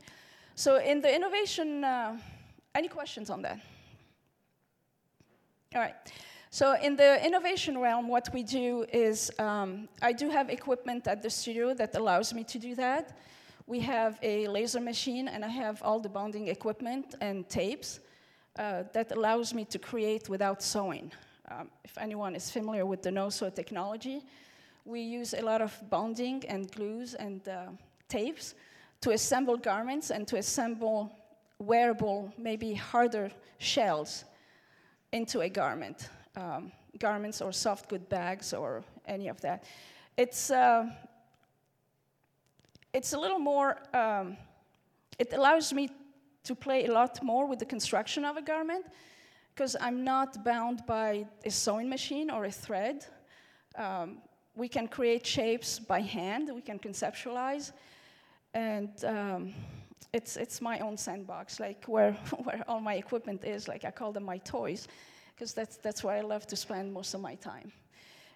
So 0.54 0.78
in 0.78 1.00
the 1.00 1.14
innovation, 1.14 1.84
uh, 1.84 2.18
any 2.74 2.88
questions 2.88 3.30
on 3.30 3.42
that? 3.42 3.60
All 5.74 5.80
right. 5.80 5.94
So 6.50 6.74
in 6.82 6.96
the 6.96 7.24
innovation 7.24 7.78
realm, 7.78 8.08
what 8.08 8.28
we 8.32 8.42
do 8.42 8.86
is 8.92 9.30
um, 9.38 9.88
I 10.00 10.12
do 10.12 10.30
have 10.30 10.48
equipment 10.48 11.06
at 11.06 11.22
the 11.22 11.30
studio 11.30 11.74
that 11.74 11.94
allows 11.94 12.32
me 12.32 12.44
to 12.44 12.58
do 12.58 12.74
that. 12.76 13.18
We 13.66 13.80
have 13.80 14.18
a 14.22 14.48
laser 14.48 14.80
machine, 14.80 15.28
and 15.28 15.44
I 15.44 15.48
have 15.48 15.82
all 15.82 16.00
the 16.00 16.08
bonding 16.08 16.48
equipment 16.48 17.14
and 17.20 17.46
tapes 17.48 18.00
uh, 18.58 18.84
that 18.94 19.12
allows 19.12 19.52
me 19.52 19.66
to 19.66 19.78
create 19.78 20.28
without 20.28 20.62
sewing. 20.62 21.12
um, 21.50 21.70
if 21.84 21.96
anyone 21.98 22.34
is 22.34 22.50
familiar 22.50 22.84
with 22.84 23.02
the 23.02 23.10
no-sew 23.10 23.50
technology, 23.50 24.24
we 24.84 25.00
use 25.00 25.34
a 25.34 25.42
lot 25.42 25.60
of 25.60 25.78
bonding 25.90 26.44
and 26.48 26.70
glues 26.70 27.14
and 27.14 27.46
uh, 27.48 27.66
tapes 28.08 28.54
to 29.00 29.10
assemble 29.10 29.56
garments 29.56 30.10
and 30.10 30.26
to 30.28 30.36
assemble 30.36 31.12
wearable, 31.58 32.32
maybe 32.38 32.74
harder 32.74 33.30
shells 33.58 34.24
into 35.12 35.40
a 35.40 35.48
garment, 35.48 36.08
um, 36.36 36.72
garments 36.98 37.40
or 37.40 37.52
soft 37.52 37.88
good 37.88 38.08
bags 38.08 38.52
or 38.52 38.82
any 39.06 39.28
of 39.28 39.40
that. 39.40 39.64
It's, 40.16 40.50
uh, 40.50 40.86
it's 42.92 43.12
a 43.12 43.18
little 43.18 43.38
more, 43.38 43.78
um, 43.94 44.36
it 45.18 45.32
allows 45.32 45.72
me 45.72 45.90
to 46.44 46.54
play 46.54 46.86
a 46.86 46.92
lot 46.92 47.22
more 47.22 47.46
with 47.46 47.58
the 47.58 47.66
construction 47.66 48.24
of 48.24 48.36
a 48.36 48.42
garment 48.42 48.86
because 49.54 49.76
I'm 49.80 50.04
not 50.04 50.44
bound 50.44 50.86
by 50.86 51.26
a 51.44 51.50
sewing 51.50 51.88
machine 51.88 52.30
or 52.30 52.44
a 52.44 52.50
thread. 52.50 53.04
Um, 53.76 54.18
we 54.58 54.68
can 54.68 54.88
create 54.88 55.24
shapes 55.24 55.78
by 55.78 56.00
hand, 56.00 56.50
we 56.52 56.60
can 56.60 56.80
conceptualize, 56.80 57.70
and 58.54 58.90
um, 59.04 59.54
it's, 60.12 60.36
it's 60.36 60.60
my 60.60 60.80
own 60.80 60.96
sandbox, 60.96 61.60
like 61.60 61.84
where, 61.84 62.12
where 62.42 62.64
all 62.66 62.80
my 62.80 62.94
equipment 62.94 63.44
is, 63.44 63.68
like 63.68 63.84
I 63.84 63.92
call 63.92 64.10
them 64.10 64.24
my 64.24 64.38
toys, 64.38 64.88
because 65.32 65.54
that's, 65.54 65.76
that's 65.76 66.02
where 66.02 66.16
I 66.16 66.22
love 66.22 66.44
to 66.48 66.56
spend 66.56 66.92
most 66.92 67.14
of 67.14 67.20
my 67.20 67.36
time. 67.36 67.70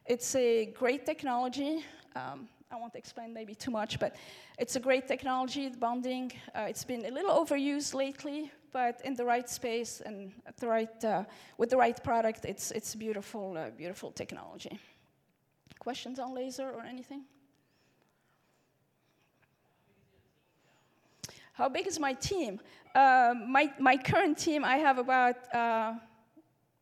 It's 0.06 0.36
a 0.36 0.66
great 0.66 1.04
technology. 1.04 1.84
Um, 2.14 2.48
I 2.70 2.76
won't 2.76 2.94
explain 2.94 3.34
maybe 3.34 3.56
too 3.56 3.72
much, 3.72 3.98
but 3.98 4.14
it's 4.58 4.76
a 4.76 4.80
great 4.80 5.08
technology, 5.08 5.70
bonding. 5.70 6.30
Uh, 6.54 6.66
it's 6.68 6.84
been 6.84 7.04
a 7.04 7.10
little 7.10 7.32
overused 7.32 7.94
lately, 7.94 8.52
but 8.72 9.00
in 9.04 9.14
the 9.14 9.24
right 9.24 9.48
space 9.50 10.00
and 10.06 10.32
at 10.46 10.56
the 10.56 10.68
right, 10.68 11.04
uh, 11.04 11.24
with 11.58 11.70
the 11.70 11.76
right 11.76 12.02
product, 12.04 12.44
it's, 12.44 12.70
it's 12.70 12.94
beautiful, 12.94 13.56
uh, 13.58 13.70
beautiful 13.76 14.12
technology. 14.12 14.78
Questions 15.82 16.20
on 16.20 16.32
laser 16.32 16.70
or 16.70 16.82
anything? 16.82 17.22
How 21.54 21.68
big 21.68 21.88
is 21.88 21.98
my 21.98 22.12
team? 22.12 22.60
Uh, 22.94 23.34
my, 23.48 23.68
my 23.80 23.96
current 23.96 24.38
team, 24.38 24.64
I 24.64 24.76
have 24.76 24.98
about, 24.98 25.52
uh, 25.52 25.94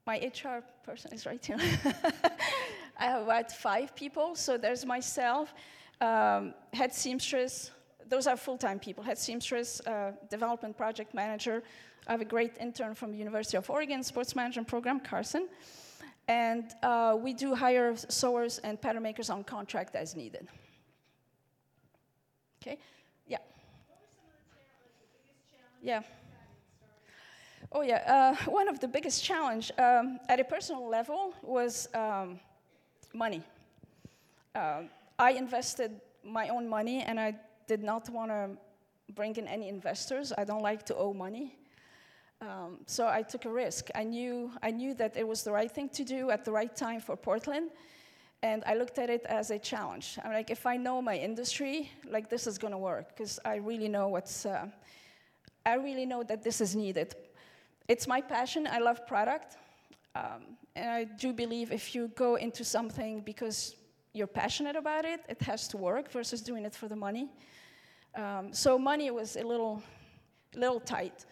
my 0.06 0.18
HR 0.18 0.62
person 0.84 1.14
is 1.14 1.24
right 1.24 1.42
here. 1.42 1.56
I 2.98 3.04
have 3.04 3.22
about 3.22 3.50
five 3.50 3.96
people. 3.96 4.34
So 4.34 4.58
there's 4.58 4.84
myself, 4.84 5.54
um, 6.02 6.52
head 6.74 6.92
seamstress. 6.92 7.70
Those 8.06 8.26
are 8.26 8.36
full-time 8.36 8.78
people. 8.78 9.02
Head 9.02 9.16
seamstress, 9.16 9.80
uh, 9.86 10.12
development 10.28 10.76
project 10.76 11.14
manager. 11.14 11.62
I 12.06 12.12
have 12.12 12.20
a 12.20 12.26
great 12.26 12.58
intern 12.60 12.94
from 12.94 13.12
the 13.12 13.16
University 13.16 13.56
of 13.56 13.70
Oregon 13.70 14.02
sports 14.02 14.36
management 14.36 14.68
program, 14.68 15.00
Carson. 15.00 15.48
And 16.30 16.70
uh, 16.84 17.16
we 17.20 17.32
do 17.32 17.56
hire 17.56 17.96
sewers 17.96 18.58
and 18.58 18.80
pattern 18.80 19.02
makers 19.02 19.30
on 19.30 19.42
contract 19.42 19.96
as 19.96 20.14
needed. 20.14 20.46
Okay, 22.62 22.78
yeah. 23.26 23.38
Yeah. 25.82 26.02
Oh 27.72 27.82
yeah, 27.82 28.36
uh, 28.46 28.50
one 28.50 28.68
of 28.68 28.78
the 28.78 28.86
biggest 28.86 29.24
challenge 29.24 29.72
um, 29.76 30.20
at 30.28 30.38
a 30.38 30.44
personal 30.44 30.88
level 30.88 31.34
was 31.42 31.88
um, 31.94 32.38
money. 33.12 33.42
Uh, 34.54 34.82
I 35.18 35.32
invested 35.32 36.00
my 36.22 36.48
own 36.48 36.68
money 36.68 37.02
and 37.02 37.18
I 37.18 37.34
did 37.66 37.82
not 37.82 38.08
want 38.08 38.30
to 38.30 38.50
bring 39.14 39.34
in 39.34 39.48
any 39.48 39.68
investors. 39.68 40.32
I 40.38 40.44
don't 40.44 40.62
like 40.62 40.84
to 40.86 40.94
owe 40.94 41.12
money. 41.12 41.56
Um, 42.42 42.78
so 42.86 43.06
I 43.06 43.22
took 43.22 43.44
a 43.44 43.50
risk. 43.50 43.88
I 43.94 44.04
knew, 44.04 44.50
I 44.62 44.70
knew 44.70 44.94
that 44.94 45.16
it 45.16 45.26
was 45.28 45.42
the 45.42 45.52
right 45.52 45.70
thing 45.70 45.90
to 45.90 46.04
do 46.04 46.30
at 46.30 46.44
the 46.44 46.52
right 46.52 46.74
time 46.74 47.00
for 47.00 47.16
Portland. 47.16 47.70
And 48.42 48.62
I 48.66 48.74
looked 48.74 48.98
at 48.98 49.10
it 49.10 49.26
as 49.26 49.50
a 49.50 49.58
challenge. 49.58 50.18
I'm 50.24 50.32
like, 50.32 50.50
if 50.50 50.64
I 50.64 50.78
know 50.78 51.02
my 51.02 51.16
industry, 51.16 51.90
like 52.08 52.30
this 52.30 52.46
is 52.46 52.56
going 52.56 52.72
to 52.72 52.78
work 52.78 53.08
because 53.08 53.38
I 53.44 53.56
really 53.56 53.88
know 53.88 54.08
what's, 54.08 54.46
uh, 54.46 54.66
I 55.66 55.74
really 55.74 56.06
know 56.06 56.22
that 56.22 56.42
this 56.42 56.62
is 56.62 56.74
needed. 56.74 57.14
It's 57.88 58.06
my 58.06 58.22
passion. 58.22 58.66
I 58.66 58.78
love 58.78 59.06
product. 59.06 59.58
Um, 60.14 60.56
and 60.74 60.88
I 60.88 61.04
do 61.04 61.34
believe 61.34 61.70
if 61.72 61.94
you 61.94 62.08
go 62.08 62.36
into 62.36 62.64
something 62.64 63.20
because 63.20 63.76
you're 64.14 64.26
passionate 64.26 64.76
about 64.76 65.04
it, 65.04 65.20
it 65.28 65.42
has 65.42 65.68
to 65.68 65.76
work 65.76 66.10
versus 66.10 66.40
doing 66.40 66.64
it 66.64 66.74
for 66.74 66.88
the 66.88 66.96
money. 66.96 67.28
Um, 68.14 68.54
so 68.54 68.78
money 68.78 69.10
was 69.10 69.36
a 69.36 69.42
little, 69.42 69.82
little 70.54 70.80
tight. 70.80 71.26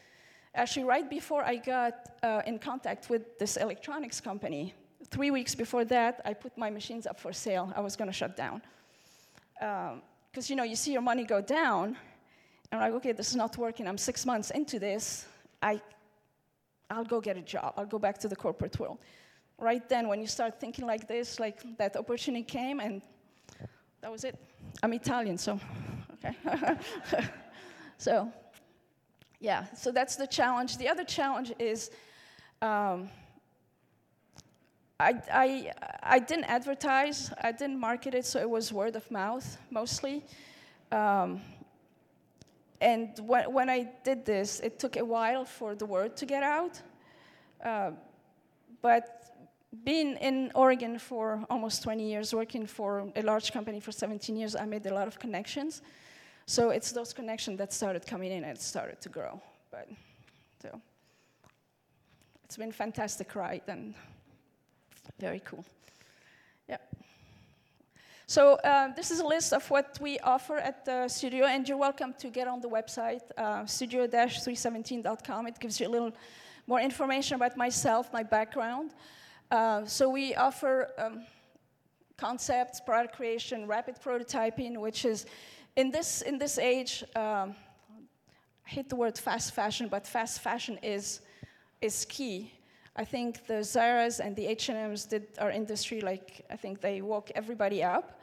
Actually, 0.58 0.82
right 0.82 1.08
before 1.08 1.44
I 1.44 1.54
got 1.54 1.94
uh, 2.24 2.42
in 2.44 2.58
contact 2.58 3.08
with 3.08 3.38
this 3.38 3.56
electronics 3.56 4.20
company, 4.20 4.74
three 5.08 5.30
weeks 5.30 5.54
before 5.54 5.84
that, 5.84 6.20
I 6.24 6.34
put 6.34 6.58
my 6.58 6.68
machines 6.68 7.06
up 7.06 7.20
for 7.20 7.32
sale. 7.32 7.72
I 7.76 7.80
was 7.80 7.94
going 7.94 8.10
to 8.10 8.12
shut 8.12 8.36
down. 8.36 8.60
Because, 9.54 9.94
um, 9.94 10.50
you 10.50 10.56
know, 10.56 10.64
you 10.64 10.74
see 10.74 10.92
your 10.92 11.00
money 11.00 11.22
go 11.22 11.40
down, 11.40 11.96
and 12.72 12.80
I'm 12.80 12.80
like, 12.80 12.92
okay, 12.94 13.12
this 13.12 13.28
is 13.28 13.36
not 13.36 13.56
working. 13.56 13.86
I'm 13.86 13.96
six 13.96 14.26
months 14.26 14.50
into 14.50 14.80
this. 14.80 15.26
I, 15.62 15.80
I'll 16.90 17.04
go 17.04 17.20
get 17.20 17.36
a 17.36 17.42
job. 17.42 17.74
I'll 17.76 17.86
go 17.86 18.00
back 18.00 18.18
to 18.18 18.26
the 18.26 18.34
corporate 18.34 18.80
world. 18.80 18.98
Right 19.58 19.88
then, 19.88 20.08
when 20.08 20.20
you 20.20 20.26
start 20.26 20.58
thinking 20.58 20.86
like 20.86 21.06
this, 21.06 21.38
like 21.38 21.60
that 21.78 21.96
opportunity 21.96 22.42
came, 22.42 22.80
and 22.80 23.00
that 24.00 24.10
was 24.10 24.24
it. 24.24 24.34
I'm 24.82 24.92
Italian, 24.92 25.38
so, 25.38 25.60
okay. 26.14 26.34
so, 27.96 28.32
yeah, 29.40 29.66
so 29.74 29.92
that's 29.92 30.16
the 30.16 30.26
challenge. 30.26 30.78
The 30.78 30.88
other 30.88 31.04
challenge 31.04 31.52
is 31.58 31.90
um, 32.60 33.08
I, 35.00 35.14
I, 35.32 35.72
I 36.02 36.18
didn't 36.18 36.46
advertise, 36.46 37.32
I 37.40 37.52
didn't 37.52 37.78
market 37.78 38.14
it, 38.14 38.24
so 38.26 38.40
it 38.40 38.50
was 38.50 38.72
word 38.72 38.96
of 38.96 39.08
mouth 39.10 39.56
mostly. 39.70 40.24
Um, 40.90 41.40
and 42.80 43.10
when, 43.20 43.52
when 43.52 43.70
I 43.70 43.88
did 44.02 44.24
this, 44.24 44.58
it 44.60 44.80
took 44.80 44.96
a 44.96 45.04
while 45.04 45.44
for 45.44 45.76
the 45.76 45.86
word 45.86 46.16
to 46.16 46.26
get 46.26 46.42
out. 46.42 46.80
Uh, 47.64 47.92
but 48.82 49.36
being 49.84 50.16
in 50.16 50.50
Oregon 50.54 50.98
for 50.98 51.44
almost 51.48 51.82
20 51.84 52.08
years, 52.08 52.34
working 52.34 52.66
for 52.66 53.12
a 53.14 53.22
large 53.22 53.52
company 53.52 53.78
for 53.78 53.92
17 53.92 54.36
years, 54.36 54.56
I 54.56 54.64
made 54.64 54.86
a 54.86 54.94
lot 54.94 55.06
of 55.06 55.18
connections. 55.18 55.82
So 56.48 56.70
it's 56.70 56.92
those 56.92 57.12
connections 57.12 57.58
that 57.58 57.74
started 57.74 58.06
coming 58.06 58.32
in 58.32 58.42
and 58.42 58.56
it 58.56 58.62
started 58.62 59.02
to 59.02 59.10
grow. 59.10 59.38
But 59.70 59.86
so 60.62 60.80
it's 62.42 62.56
been 62.56 62.72
fantastic 62.72 63.34
ride 63.34 63.64
and 63.68 63.94
very 65.20 65.42
cool. 65.44 65.62
Yeah. 66.66 66.78
So 68.26 68.54
uh, 68.64 68.94
this 68.96 69.10
is 69.10 69.20
a 69.20 69.26
list 69.26 69.52
of 69.52 69.68
what 69.70 69.98
we 70.00 70.18
offer 70.20 70.56
at 70.56 70.86
the 70.86 71.06
studio, 71.08 71.44
and 71.44 71.68
you're 71.68 71.76
welcome 71.76 72.14
to 72.18 72.30
get 72.30 72.48
on 72.48 72.62
the 72.62 72.68
website, 72.70 73.20
uh, 73.36 73.66
studio-317.com. 73.66 75.48
It 75.48 75.58
gives 75.60 75.78
you 75.78 75.86
a 75.86 75.90
little 75.90 76.12
more 76.66 76.80
information 76.80 77.34
about 77.34 77.58
myself, 77.58 78.10
my 78.10 78.22
background. 78.22 78.94
Uh, 79.50 79.84
so 79.84 80.08
we 80.08 80.34
offer 80.34 80.92
um, 80.96 81.26
concepts, 82.16 82.80
product 82.80 83.14
creation, 83.14 83.66
rapid 83.66 83.96
prototyping, 84.02 84.78
which 84.78 85.04
is, 85.04 85.26
in 85.78 85.92
this, 85.92 86.22
in 86.22 86.38
this 86.38 86.58
age, 86.58 87.04
um, 87.14 87.54
I 88.66 88.70
hate 88.70 88.88
the 88.88 88.96
word 88.96 89.16
fast 89.16 89.54
fashion, 89.54 89.86
but 89.88 90.08
fast 90.08 90.40
fashion 90.40 90.76
is, 90.82 91.20
is 91.80 92.04
key. 92.06 92.52
I 92.96 93.04
think 93.04 93.46
the 93.46 93.62
Zara's 93.62 94.18
and 94.18 94.34
the 94.34 94.44
H&M's 94.46 95.06
did 95.06 95.28
our 95.38 95.52
industry 95.52 96.00
like, 96.00 96.44
I 96.50 96.56
think 96.56 96.80
they 96.80 97.00
woke 97.00 97.30
everybody 97.36 97.84
up. 97.84 98.20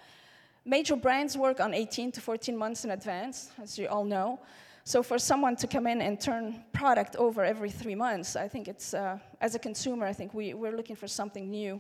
Major 0.65 0.97
brands 0.97 1.37
work 1.37 1.61
on 1.61 1.73
18 1.73 2.11
to 2.11 2.19
14 2.19 2.57
months 2.57 2.83
in 2.83 2.91
advance, 2.91 3.51
as 3.63 3.79
you 3.79 3.87
all 3.87 4.03
know. 4.03 4.37
So 4.83 5.01
for 5.01 5.17
someone 5.17 5.55
to 5.55 5.67
come 5.67 5.87
in 5.87 6.01
and 6.01 6.19
turn 6.19 6.61
product 6.73 7.15
over 7.15 7.45
every 7.45 7.71
three 7.71 7.95
months, 7.95 8.35
I 8.35 8.49
think 8.49 8.67
it's, 8.67 8.93
uh, 8.93 9.17
as 9.39 9.55
a 9.55 9.59
consumer, 9.59 10.05
I 10.05 10.13
think 10.13 10.33
we, 10.33 10.53
we're 10.53 10.75
looking 10.75 10.97
for 10.97 11.07
something 11.07 11.49
new 11.49 11.79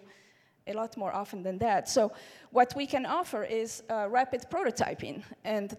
a 0.67 0.73
lot 0.73 0.97
more 0.97 1.13
often 1.13 1.43
than 1.43 1.57
that. 1.59 1.89
So 1.89 2.11
what 2.51 2.73
we 2.75 2.85
can 2.87 3.05
offer 3.05 3.43
is 3.43 3.83
uh, 3.89 4.07
rapid 4.09 4.45
prototyping 4.49 5.23
and 5.43 5.77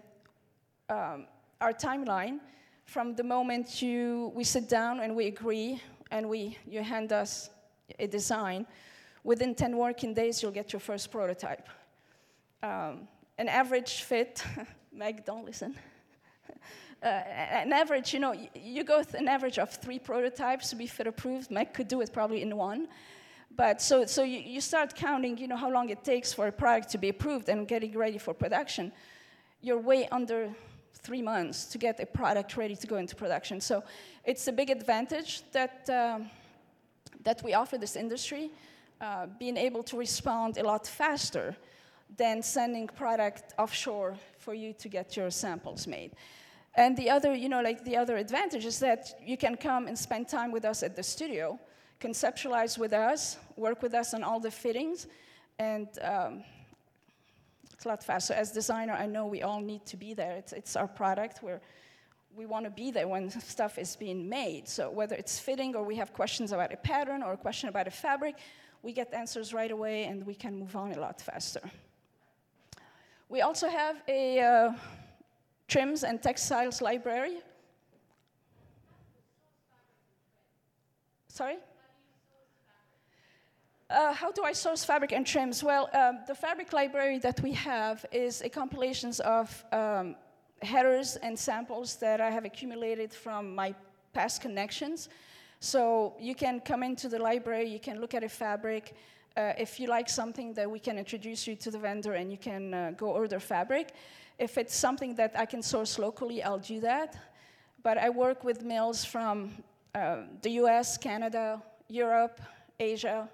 um, 0.89 1.27
our 1.61 1.73
timeline 1.73 2.39
from 2.85 3.15
the 3.15 3.25
moment 3.25 3.83
you, 3.83 4.33
we 4.35 4.45
sit 4.45 4.69
down 4.69 5.01
and 5.01 5.17
we 5.17 5.27
agree 5.27 5.83
and 6.11 6.29
we, 6.29 6.57
you 6.69 6.83
hand 6.83 7.13
us 7.13 7.51
a 7.99 8.07
design, 8.07 8.67
within 9.25 9.55
10 9.55 9.77
working 9.77 10.15
days 10.15 10.43
you'll 10.43 10.53
get 10.53 10.73
your 10.73 10.81
first 10.81 11.11
prototype 11.11 11.69
um, 12.63 13.09
an 13.39 13.49
average 13.49 14.03
fit, 14.03 14.43
Meg, 14.93 15.25
don't 15.25 15.45
listen. 15.45 15.75
Uh, 17.03 17.09
an 17.09 17.75
average, 17.75 18.15
you 18.15 18.19
know, 18.19 18.35
you 18.55 18.83
go 18.83 18.99
with 18.99 19.13
an 19.13 19.29
average 19.29 19.59
of 19.59 19.71
three 19.71 19.99
prototypes 19.99 20.71
to 20.71 20.77
be 20.77 20.87
fit 20.87 21.07
approved. 21.07 21.51
Meg 21.51 21.75
could 21.75 21.87
do 21.89 22.01
it 22.01 22.11
probably 22.11 22.41
in 22.41 22.57
one. 22.57 22.89
But 23.57 23.81
so, 23.81 24.05
so 24.07 24.23
you, 24.23 24.39
you 24.39 24.61
start 24.61 24.95
counting, 24.95 25.39
you 25.39 25.49
know, 25.49 25.57
how 25.57 25.71
long 25.71 25.91
it 25.91 26.05
takes 26.05 26.33
for 26.33 26.47
a 26.47 26.53
product 26.53 26.91
to 26.91 26.99
be 26.99 27.09
approved 27.09 27.49
and 27.49 27.67
getting 27.67 27.97
ready 27.97 28.19
for 28.19 28.35
production. 28.35 28.93
You're 29.63 29.79
way 29.79 30.09
under 30.13 30.51
three 30.93 31.23
months 31.23 31.65
to 31.73 31.79
get 31.79 32.01
a 32.01 32.07
product 32.07 32.57
ready 32.57 32.77
to 32.77 32.87
go 32.87 32.97
into 32.97 33.17
production. 33.17 33.61
So 33.61 33.83
it's 34.25 34.47
a 34.49 34.53
big 34.53 34.71
advantage 34.71 35.43
that, 35.53 35.89
um, 35.89 36.31
that 37.25 37.43
we 37.43 37.55
offer 37.55 37.79
this 37.79 37.97
industry. 37.97 38.51
uh, 39.01 39.27
being 39.39 39.57
able 39.57 39.83
to 39.83 39.97
respond 39.97 40.59
a 40.59 40.63
lot 40.63 40.87
faster 40.87 41.57
than 42.17 42.43
sending 42.43 42.87
product 42.87 43.53
offshore 43.59 44.15
for 44.39 44.55
you 44.55 44.73
to 44.73 44.89
get 44.89 45.17
your 45.17 45.31
samples 45.31 45.87
made. 45.87 46.13
And 46.75 46.97
the 46.97 47.11
other, 47.11 47.35
you 47.35 47.49
know, 47.49 47.63
like 47.63 47.85
the 47.85 47.97
other 47.97 48.17
advantage 48.17 48.65
is 48.65 48.79
that 48.81 49.19
you 49.25 49.37
can 49.37 49.57
come 49.57 49.87
and 49.87 49.99
spend 49.99 50.29
time 50.29 50.53
with 50.53 50.65
us 50.65 50.83
at 50.83 50.95
the 50.95 51.03
studio, 51.03 51.59
conceptualize 52.01 52.79
with 52.79 52.93
us, 52.93 53.37
work 53.57 53.83
with 53.83 53.95
us 53.95 54.15
on 54.15 54.23
all 54.23 54.41
the 54.41 54.51
fittings, 54.51 55.07
and 55.59 55.89
um, 56.03 56.45
it's 57.73 57.85
a 57.85 57.89
lot 57.89 58.03
faster. 58.03 58.35
As 58.35 58.53
designer, 58.53 58.93
I 58.93 59.07
know 59.07 59.27
we 59.27 59.43
all 59.43 59.61
need 59.61 59.85
to 59.87 59.97
be 59.97 60.15
there. 60.15 60.33
It's, 60.33 60.53
it's 60.53 60.77
our 60.77 60.89
product. 60.89 61.43
We're, 61.43 61.61
we 62.35 62.47
want 62.47 62.65
to 62.65 62.71
be 62.71 62.91
there 62.91 63.09
when 63.09 63.31
stuff 63.41 63.79
is 63.79 63.97
being 63.97 64.29
made. 64.29 64.69
So 64.69 64.91
whether 64.91 65.15
it's 65.17 65.39
fitting 65.39 65.75
or 65.75 65.85
we 65.85 65.97
have 65.97 66.13
questions 66.13 66.53
about 66.53 66.73
a 66.73 66.77
pattern 66.77 67.23
or 67.23 67.33
a 67.33 67.37
question 67.37 67.69
about 67.69 67.87
a 67.87 67.91
fabric, 67.91 68.37
we 68.83 68.93
get 68.93 69.13
answers 69.13 69.53
right 69.53 69.71
away 69.71 70.05
and 70.05 70.27
we 70.27 70.35
can 70.35 70.59
move 70.59 70.77
on 70.77 70.93
a 70.93 71.01
lot 71.01 71.21
faster. 71.21 71.61
We 73.29 73.41
also 73.41 73.69
have 73.69 73.97
a 74.07 74.41
uh, 74.41 74.73
trims 75.67 76.05
and 76.05 76.23
textiles 76.23 76.81
library. 76.81 77.39
Sorry? 81.29 81.57
Uh, 83.89 84.13
how 84.13 84.33
do 84.33 84.43
I 84.43 84.53
source 84.53 84.85
fabric 84.85 85.13
and 85.13 85.25
trims? 85.25 85.63
Well, 85.63 85.89
um, 85.95 86.19
the 86.27 86.35
fabric 86.35 86.73
library 86.73 87.19
that 87.21 87.41
we 87.41 87.53
have 87.53 88.05
is 88.11 88.43
a 88.43 88.49
compilation 88.49 89.13
of 89.25 89.65
um, 89.71 90.17
headers 90.61 91.15
and 91.23 91.39
samples 91.39 91.95
that 91.97 92.21
I 92.21 92.29
have 92.31 92.45
accumulated 92.45 93.13
from 93.13 93.55
my 93.55 93.77
past 94.13 94.41
connections. 94.41 95.09
So 95.61 96.15
you 96.19 96.35
can 96.35 96.59
come 96.61 96.83
into 96.83 97.09
the 97.09 97.21
library, 97.21 97.69
you 97.69 97.79
can 97.79 98.01
look 98.01 98.13
at 98.13 98.25
a 98.25 98.29
fabric. 98.29 98.97
Uh, 99.37 99.53
if 99.57 99.79
you 99.79 99.87
like 99.87 100.09
something, 100.09 100.53
that 100.55 100.69
we 100.69 100.81
can 100.81 100.99
introduce 100.99 101.47
you 101.47 101.55
to 101.55 101.71
the 101.71 101.79
vendor 101.79 102.15
and 102.15 102.33
you 102.33 102.39
can 102.39 102.75
uh, 102.75 102.93
go 102.97 103.11
order 103.11 103.39
fabric. 103.39 103.93
If 104.41 104.59
it's 104.59 104.75
something 104.75 105.15
that 105.15 105.39
I 105.39 105.47
can 105.47 105.63
source 105.63 105.97
locally, 105.97 106.43
I'll 106.43 106.59
do 106.59 106.81
that. 106.81 107.17
But 107.85 107.99
I 107.99 108.11
work 108.11 108.43
with 108.43 108.65
mills 108.65 109.05
from 109.05 109.53
uh, 109.95 110.23
the 110.43 110.51
US, 110.63 110.99
Canada, 110.99 111.63
Europe, 111.89 112.41
Asia, 112.81 113.29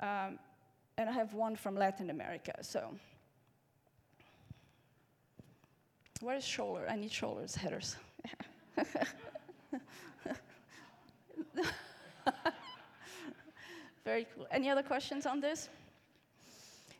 um, 0.00 0.38
and 0.98 1.08
I 1.08 1.12
have 1.12 1.34
one 1.34 1.56
from 1.56 1.76
Latin 1.76 2.10
America. 2.10 2.52
So 2.62 2.94
Where 6.20 6.36
is 6.36 6.44
shoulder? 6.44 6.86
I 6.88 6.96
need 6.96 7.12
shoulders, 7.12 7.54
headers. 7.54 7.96
Very 14.04 14.26
cool. 14.34 14.46
Any 14.50 14.70
other 14.70 14.82
questions 14.82 15.26
on 15.26 15.40
this? 15.40 15.68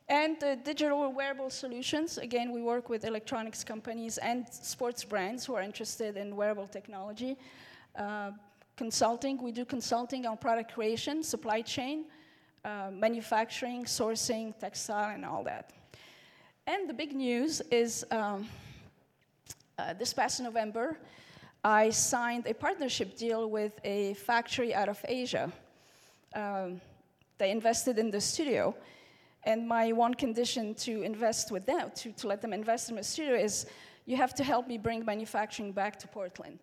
And 0.08 0.42
uh, 0.44 0.56
digital 0.56 1.10
wearable 1.12 1.48
solutions. 1.50 2.18
Again, 2.18 2.52
we 2.52 2.60
work 2.60 2.90
with 2.90 3.04
electronics 3.04 3.64
companies 3.64 4.18
and 4.18 4.46
sports 4.52 5.02
brands 5.02 5.46
who 5.46 5.54
are 5.54 5.62
interested 5.62 6.16
in 6.18 6.36
wearable 6.36 6.66
technology. 6.66 7.38
Uh, 7.96 8.32
consulting, 8.76 9.42
we 9.42 9.50
do 9.50 9.64
consulting 9.64 10.26
on 10.26 10.36
product 10.36 10.74
creation, 10.74 11.22
supply 11.22 11.62
chain, 11.62 12.04
uh, 12.66 12.90
manufacturing, 12.90 13.84
sourcing, 13.84 14.52
textile, 14.58 15.14
and 15.14 15.24
all 15.24 15.44
that. 15.44 15.70
And 16.66 16.90
the 16.90 16.94
big 16.94 17.14
news 17.14 17.60
is 17.70 18.04
um, 18.10 18.48
uh, 19.78 19.92
this 19.92 20.12
past 20.12 20.40
November, 20.40 20.98
I 21.62 21.90
signed 21.90 22.44
a 22.48 22.54
partnership 22.54 23.16
deal 23.16 23.48
with 23.48 23.78
a 23.84 24.14
factory 24.14 24.74
out 24.74 24.88
of 24.88 24.98
Asia. 25.06 25.52
Um, 26.34 26.80
they 27.38 27.52
invested 27.52 28.00
in 28.00 28.10
the 28.10 28.20
studio. 28.20 28.74
And 29.44 29.68
my 29.68 29.92
one 29.92 30.14
condition 30.14 30.74
to 30.74 31.02
invest 31.02 31.52
with 31.52 31.66
them, 31.66 31.92
to, 31.94 32.10
to 32.10 32.26
let 32.26 32.42
them 32.42 32.52
invest 32.52 32.90
in 32.90 32.96
the 32.96 33.04
studio, 33.04 33.36
is 33.36 33.66
you 34.06 34.16
have 34.16 34.34
to 34.34 34.42
help 34.42 34.66
me 34.66 34.76
bring 34.76 35.04
manufacturing 35.04 35.70
back 35.70 36.00
to 36.00 36.08
Portland. 36.08 36.58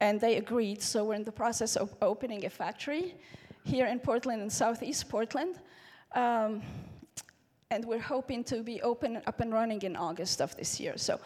And 0.00 0.20
they 0.20 0.36
agreed, 0.36 0.82
so 0.82 1.06
we're 1.06 1.14
in 1.14 1.24
the 1.24 1.32
process 1.32 1.74
of 1.74 1.94
opening 2.02 2.44
a 2.44 2.50
factory 2.50 3.14
here 3.68 3.86
in 3.86 4.00
Portland, 4.00 4.40
in 4.40 4.50
southeast 4.50 5.08
Portland. 5.08 5.56
Um, 6.14 6.62
and 7.70 7.84
we're 7.84 8.00
hoping 8.00 8.42
to 8.44 8.62
be 8.62 8.80
open 8.80 9.20
up 9.26 9.40
and 9.40 9.52
running 9.52 9.82
in 9.82 9.94
August 9.94 10.40
of 10.40 10.56
this 10.56 10.80
year. 10.80 10.96
So 10.96 11.20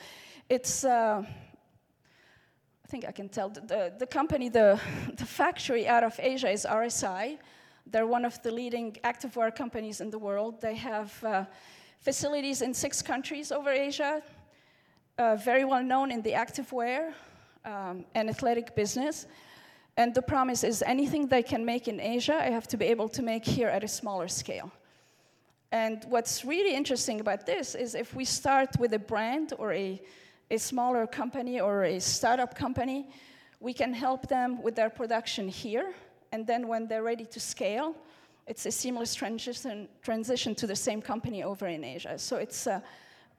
it's, 0.48 0.84
uh, 0.84 1.22
I 1.24 2.88
think 2.88 3.04
I 3.06 3.12
can 3.12 3.28
tell, 3.28 3.48
the, 3.48 3.60
the, 3.60 3.92
the 4.00 4.06
company, 4.06 4.48
the, 4.48 4.80
the 5.16 5.24
factory 5.24 5.86
out 5.86 6.02
of 6.02 6.18
Asia 6.18 6.50
is 6.50 6.66
RSI. 6.68 7.38
They're 7.86 8.08
one 8.08 8.24
of 8.24 8.42
the 8.42 8.50
leading 8.50 8.96
activewear 9.04 9.54
companies 9.54 10.00
in 10.00 10.10
the 10.10 10.18
world. 10.18 10.60
They 10.60 10.74
have 10.74 11.24
uh, 11.24 11.44
facilities 12.00 12.60
in 12.60 12.74
six 12.74 13.02
countries 13.02 13.52
over 13.52 13.70
Asia, 13.70 14.20
uh, 15.18 15.36
very 15.36 15.64
well 15.64 15.82
known 15.82 16.10
in 16.10 16.22
the 16.22 16.32
activewear 16.32 17.12
um, 17.64 18.04
and 18.16 18.28
athletic 18.28 18.74
business. 18.74 19.26
And 19.96 20.14
the 20.14 20.22
promise 20.22 20.64
is 20.64 20.82
anything 20.82 21.28
they 21.28 21.42
can 21.42 21.64
make 21.64 21.86
in 21.88 22.00
Asia, 22.00 22.34
I 22.34 22.50
have 22.50 22.66
to 22.68 22.76
be 22.76 22.86
able 22.86 23.08
to 23.10 23.22
make 23.22 23.44
here 23.44 23.68
at 23.68 23.84
a 23.84 23.88
smaller 23.88 24.28
scale. 24.28 24.70
And 25.70 26.04
what's 26.08 26.44
really 26.44 26.74
interesting 26.74 27.20
about 27.20 27.46
this 27.46 27.74
is 27.74 27.94
if 27.94 28.14
we 28.14 28.24
start 28.24 28.78
with 28.78 28.94
a 28.94 28.98
brand 28.98 29.52
or 29.58 29.72
a 29.72 30.00
a 30.52 30.58
smaller 30.58 31.06
company 31.06 31.60
or 31.60 31.84
a 31.84 31.98
startup 31.98 32.54
company, 32.54 33.08
we 33.58 33.72
can 33.72 33.94
help 33.94 34.28
them 34.28 34.62
with 34.62 34.76
their 34.76 34.90
production 34.90 35.48
here. 35.48 35.94
And 36.30 36.46
then 36.46 36.68
when 36.68 36.86
they're 36.86 37.02
ready 37.02 37.24
to 37.24 37.40
scale, 37.40 37.96
it's 38.46 38.66
a 38.66 38.70
seamless 38.70 39.14
transition, 39.14 39.88
transition 40.02 40.54
to 40.56 40.66
the 40.66 40.76
same 40.76 41.00
company 41.00 41.42
over 41.42 41.66
in 41.66 41.84
Asia. 41.84 42.18
So 42.18 42.36
it's, 42.36 42.66
uh, 42.66 42.80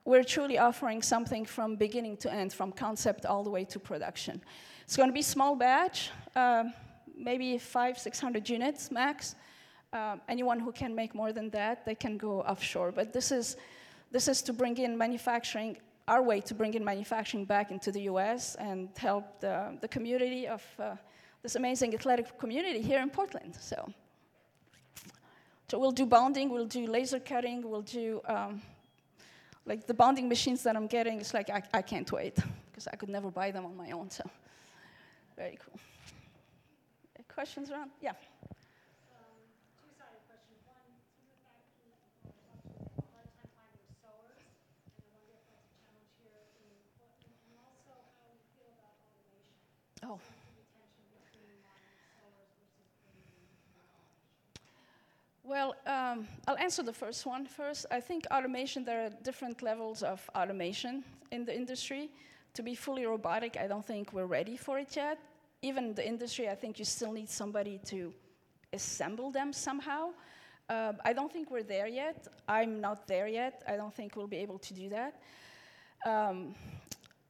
we're 0.06 0.24
truly 0.24 0.58
offering 0.58 1.04
something 1.04 1.46
from 1.46 1.76
beginning 1.76 2.18
to 2.18 2.34
end, 2.34 2.52
from 2.52 2.72
concept 2.72 3.28
all 3.28 3.44
the 3.44 3.52
way 3.52 3.64
to 3.66 3.80
production. 3.80 4.42
It's 4.84 4.98
going 4.98 5.10
to 5.10 5.14
be 5.14 5.22
small 5.22 5.56
batch, 5.56 6.12
uh, 6.36 6.66
maybe 7.16 7.58
five, 7.58 7.98
600 7.98 8.50
units 8.50 8.92
max. 8.92 9.36
Uh, 9.92 10.18
anyone 10.28 10.60
who 10.60 10.72
can 10.72 10.96
make 10.96 11.14
more 11.14 11.32
than 11.32 11.50
that, 11.52 11.86
they 11.86 11.96
can 11.96 12.18
go 12.18 12.42
offshore. 12.42 12.92
But 12.92 13.14
this 13.14 13.32
is, 13.32 13.58
this 14.12 14.28
is 14.28 14.42
to 14.44 14.54
bring 14.54 14.78
in 14.78 14.98
manufacturing 14.98 15.78
our 16.08 16.22
way 16.22 16.42
to 16.42 16.54
bring 16.54 16.74
in 16.74 16.84
manufacturing 16.84 17.46
back 17.46 17.72
into 17.72 17.92
the 17.92 18.02
US 18.02 18.56
and 18.56 18.90
help 18.98 19.40
the, 19.40 19.78
the 19.80 19.88
community 19.88 20.48
of 20.48 20.64
uh, 20.80 20.96
this 21.42 21.56
amazing 21.56 21.94
athletic 21.94 22.38
community 22.38 22.82
here 22.82 23.02
in 23.02 23.10
Portland. 23.10 23.56
So, 23.60 23.90
so 25.70 25.80
we'll 25.80 25.92
do 25.92 26.06
bonding, 26.06 26.50
we'll 26.50 26.66
do 26.66 26.88
laser 26.88 27.20
cutting, 27.20 27.68
we'll 27.70 27.82
do 27.82 28.22
um, 28.26 28.62
like 29.66 29.88
the 29.88 29.94
bonding 29.94 30.28
machines 30.28 30.62
that 30.64 30.76
I'm 30.76 30.88
getting. 30.88 31.20
It's 31.20 31.34
like 31.34 31.50
I, 31.50 31.64
I 31.74 31.82
can't 31.82 32.12
wait 32.12 32.36
because 32.70 32.88
I 32.88 32.96
could 32.96 33.10
never 33.10 33.32
buy 33.32 33.52
them 33.52 33.66
on 33.66 33.78
my 33.78 33.92
own. 33.92 34.10
So, 34.10 34.30
very 35.36 35.58
cool. 35.64 35.80
Questions 37.28 37.72
around? 37.72 37.90
Yeah. 38.02 38.14
Oh. 50.06 50.20
Well, 55.44 55.76
um, 55.86 56.28
I'll 56.48 56.58
answer 56.58 56.84
the 56.84 56.94
first 56.94 57.26
one 57.26 57.46
first. 57.46 57.86
I 57.92 58.00
think 58.00 58.26
automation, 58.32 58.86
there 58.86 59.06
are 59.06 59.10
different 59.24 59.62
levels 59.62 60.04
of 60.04 60.22
automation 60.36 61.04
in 61.32 61.46
the 61.46 61.56
industry. 61.56 62.10
To 62.54 62.64
be 62.64 62.76
fully 62.76 63.06
robotic, 63.06 63.58
I 63.58 63.68
don't 63.68 63.86
think 63.86 64.14
we're 64.14 64.28
ready 64.28 64.58
for 64.58 64.78
it 64.78 64.96
yet. 64.96 65.18
Even 65.64 65.96
the 65.96 66.08
industry, 66.08 66.50
I 66.50 66.56
think 66.56 66.78
you 66.78 66.86
still 66.86 67.12
need 67.12 67.30
somebody 67.30 67.80
to 67.86 68.14
assemble 68.72 69.32
them 69.32 69.52
somehow. 69.52 70.10
Uh, 70.70 70.94
I 71.04 71.14
don't 71.14 71.32
think 71.32 71.50
we're 71.50 71.64
there 71.64 71.88
yet. 71.88 72.28
I'm 72.48 72.80
not 72.80 73.08
there 73.08 73.28
yet. 73.28 73.64
I 73.68 73.76
don't 73.76 73.94
think 73.94 74.16
we'll 74.16 74.28
be 74.28 74.38
able 74.38 74.60
to 74.60 74.74
do 74.74 74.90
that. 74.90 75.22
Um, 76.06 76.54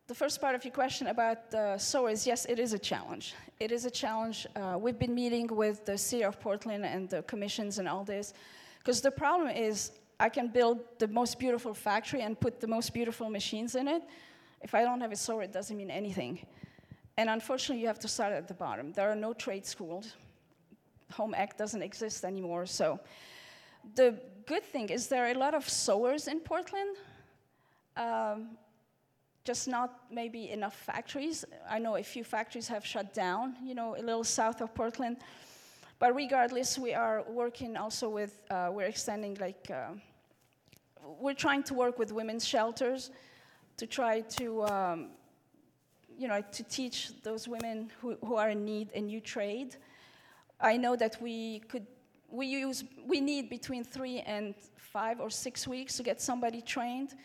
the 0.08 0.14
first 0.14 0.42
part 0.42 0.56
of 0.56 0.66
your 0.66 0.74
question 0.74 1.08
about 1.08 1.50
the 1.52 1.78
sewers, 1.78 2.28
yes, 2.28 2.46
it 2.50 2.60
is 2.60 2.74
a 2.74 2.80
challenge. 2.80 3.34
It 3.62 3.72
is 3.72 3.86
a 3.86 3.92
challenge. 3.92 4.46
Uh, 4.56 4.78
we've 4.78 5.00
been 5.00 5.16
meeting 5.16 5.48
with 5.48 5.86
the 5.86 5.98
city 5.98 6.24
of 6.26 6.40
Portland 6.42 6.86
and 6.86 7.10
the 7.10 7.24
commissions 7.24 7.80
and 7.80 7.88
all 7.88 8.04
this, 8.04 8.34
because 8.80 9.00
the 9.00 9.12
problem 9.12 9.50
is 9.50 9.92
I 10.20 10.28
can 10.28 10.50
build 10.50 10.80
the 11.00 11.08
most 11.08 11.40
beautiful 11.40 11.74
factory 11.74 12.22
and 12.22 12.38
put 12.38 12.60
the 12.60 12.68
most 12.68 12.94
beautiful 12.94 13.30
machines 13.30 13.76
in 13.76 13.88
it. 13.88 14.04
If 14.64 14.74
I 14.74 14.84
don't 14.84 15.02
have 15.02 15.12
a 15.12 15.16
sewer, 15.16 15.44
it 15.44 15.52
doesn't 15.52 15.76
mean 15.76 15.92
anything. 15.92 16.40
And 17.18 17.30
unfortunately, 17.30 17.82
you 17.82 17.88
have 17.88 18.00
to 18.00 18.08
start 18.08 18.34
at 18.34 18.48
the 18.48 18.54
bottom. 18.54 18.94
There 18.94 19.12
are 19.12 19.16
no 19.16 19.34
trade 19.34 19.66
schools. 19.66 20.14
Home 21.12 21.36
Ec 21.36 21.58
doesn't 21.58 21.82
exist 21.84 22.24
anymore. 22.24 22.66
So 22.66 23.00
the 23.96 24.18
good 24.46 24.64
thing 24.64 24.90
is 24.90 25.08
there 25.08 25.26
are 25.26 25.32
a 25.32 25.38
lot 25.38 25.54
of 25.54 25.70
sewers 25.70 26.28
in 26.28 26.40
Portland. 26.40 26.96
Um, 27.96 28.58
just 29.44 29.68
not 29.68 30.00
maybe 30.10 30.50
enough 30.50 30.74
factories. 30.74 31.44
I 31.70 31.78
know 31.78 31.98
a 31.98 32.04
few 32.04 32.24
factories 32.24 32.68
have 32.70 32.86
shut 32.86 33.14
down, 33.14 33.58
you 33.62 33.76
know, 33.76 33.96
a 33.98 34.02
little 34.02 34.24
south 34.24 34.62
of 34.62 34.74
Portland. 34.74 35.18
but 36.00 36.16
regardless, 36.16 36.80
we 36.80 36.94
are 36.94 37.24
working 37.30 37.78
also 37.78 38.10
with, 38.10 38.42
uh, 38.50 38.70
we're 38.72 38.88
extending 38.88 39.38
like, 39.40 39.70
uh, 39.70 39.92
we're 41.20 41.34
trying 41.34 41.64
to 41.64 41.74
work 41.74 42.00
with 42.00 42.12
women's 42.12 42.46
shelters 42.46 43.12
to 43.78 43.88
try 43.88 44.22
to, 44.22 44.64
um, 44.64 45.10
you 46.18 46.28
know, 46.28 46.42
to 46.52 46.64
teach 46.64 47.12
those 47.24 47.48
women 47.48 47.92
who, 48.00 48.18
who 48.26 48.36
are 48.36 48.50
in 48.50 48.64
need 48.66 48.90
a 48.94 49.02
new 49.02 49.20
trade. 49.20 49.76
I 50.60 50.78
know 50.78 50.96
that 50.96 51.22
we 51.22 51.60
could, 51.68 51.88
we 52.30 52.46
use, 52.48 52.84
we 53.06 53.20
need 53.20 53.50
between 53.50 53.84
three 53.84 54.20
and 54.22 54.56
five 54.78 55.20
or 55.20 55.30
six 55.30 55.68
weeks 55.68 55.98
to 55.98 56.04
get 56.04 56.22
somebody 56.22 56.62
trained. 56.62 57.16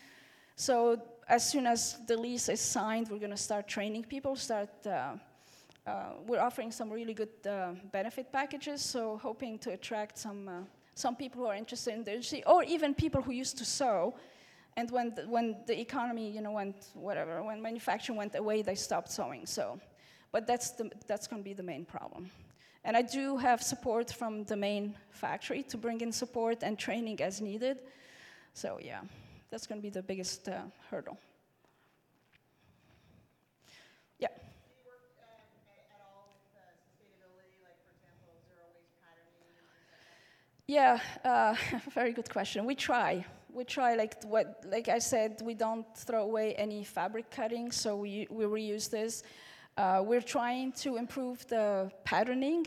So 0.56 1.00
as 1.28 1.48
soon 1.48 1.66
as 1.66 1.98
the 2.06 2.16
lease 2.16 2.48
is 2.48 2.60
signed, 2.60 3.08
we're 3.08 3.18
going 3.18 3.30
to 3.30 3.36
start 3.36 3.68
training 3.68 4.04
people, 4.04 4.34
start, 4.34 4.70
uh, 4.86 5.16
uh, 5.86 6.12
we're 6.26 6.40
offering 6.40 6.72
some 6.72 6.90
really 6.90 7.14
good 7.14 7.28
uh, 7.46 7.72
benefit 7.92 8.32
packages, 8.32 8.80
so 8.82 9.18
hoping 9.22 9.58
to 9.58 9.72
attract 9.72 10.18
some, 10.18 10.48
uh, 10.48 10.52
some 10.94 11.14
people 11.14 11.42
who 11.42 11.46
are 11.46 11.54
interested 11.54 11.94
in 11.94 12.04
the 12.04 12.12
industry, 12.12 12.42
or 12.44 12.64
even 12.64 12.94
people 12.94 13.22
who 13.22 13.32
used 13.32 13.58
to 13.58 13.64
sew, 13.64 14.14
and 14.76 14.90
when 14.90 15.14
the, 15.14 15.22
when 15.22 15.56
the 15.66 15.78
economy, 15.80 16.30
you 16.30 16.40
know, 16.40 16.52
went 16.52 16.86
whatever, 16.94 17.42
when 17.42 17.60
manufacturing 17.60 18.16
went 18.16 18.34
away, 18.34 18.62
they 18.62 18.74
stopped 18.74 19.10
sewing. 19.10 19.46
So, 19.46 19.80
but 20.30 20.46
that's 20.46 20.70
the, 20.70 20.90
that's 21.06 21.26
going 21.26 21.42
to 21.42 21.44
be 21.44 21.54
the 21.54 21.62
main 21.62 21.84
problem. 21.84 22.30
And 22.84 22.96
I 22.96 23.02
do 23.02 23.36
have 23.36 23.62
support 23.62 24.10
from 24.12 24.44
the 24.44 24.56
main 24.56 24.94
factory 25.10 25.62
to 25.64 25.76
bring 25.76 26.00
in 26.00 26.12
support 26.12 26.62
and 26.62 26.78
training 26.78 27.20
as 27.20 27.40
needed. 27.40 27.78
So 28.54 28.78
yeah, 28.82 29.00
that's 29.50 29.66
going 29.66 29.80
to 29.80 29.82
be 29.82 29.90
the 29.90 30.02
biggest 30.02 30.48
uh, 30.48 30.60
hurdle. 30.90 31.18
Yeah. 34.18 34.28
Yeah, 40.66 41.00
uh, 41.24 41.56
very 41.94 42.12
good 42.12 42.30
question. 42.30 42.64
We 42.64 42.74
try 42.74 43.24
we 43.58 43.64
try 43.64 43.96
like 43.96 44.14
what 44.22 44.62
like 44.70 44.88
I 44.88 45.00
said, 45.00 45.42
we 45.42 45.54
don't 45.54 45.86
throw 45.96 46.22
away 46.22 46.54
any 46.54 46.84
fabric 46.84 47.28
cutting, 47.28 47.72
so 47.72 47.96
we 47.96 48.28
we 48.30 48.44
reuse 48.44 48.88
this. 48.88 49.24
Uh, 49.76 50.00
we're 50.06 50.26
trying 50.36 50.72
to 50.84 50.96
improve 50.96 51.44
the 51.48 51.90
patterning. 52.04 52.66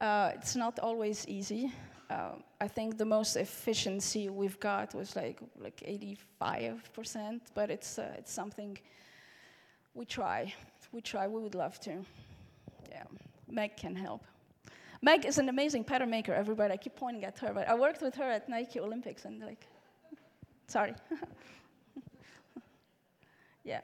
Uh, 0.00 0.30
it's 0.36 0.54
not 0.54 0.78
always 0.78 1.26
easy. 1.26 1.72
Uh, 2.08 2.34
I 2.60 2.68
think 2.68 2.96
the 2.96 3.04
most 3.04 3.36
efficiency 3.36 4.28
we've 4.28 4.60
got 4.60 4.94
was 4.94 5.16
like 5.16 5.38
like 5.58 5.78
85%, 6.40 7.40
but 7.54 7.68
it's 7.70 7.98
uh, 7.98 8.14
it's 8.20 8.32
something 8.32 8.78
we 9.94 10.04
try. 10.04 10.54
We 10.92 11.00
try. 11.00 11.26
We 11.26 11.40
would 11.40 11.56
love 11.56 11.80
to. 11.80 11.92
Yeah, 12.88 13.06
Meg 13.48 13.76
can 13.76 13.96
help. 13.96 14.22
Meg 15.02 15.24
is 15.24 15.38
an 15.38 15.48
amazing 15.48 15.84
pattern 15.84 16.10
maker. 16.10 16.32
Everybody, 16.32 16.72
I 16.74 16.76
keep 16.76 16.94
pointing 16.94 17.24
at 17.24 17.38
her, 17.38 17.52
but 17.52 17.66
I 17.68 17.74
worked 17.74 18.02
with 18.02 18.14
her 18.14 18.30
at 18.30 18.48
Nike 18.48 18.78
Olympics, 18.78 19.24
and 19.24 19.40
like 19.40 19.66
Sorry. 20.70 20.94
yeah. 23.64 23.80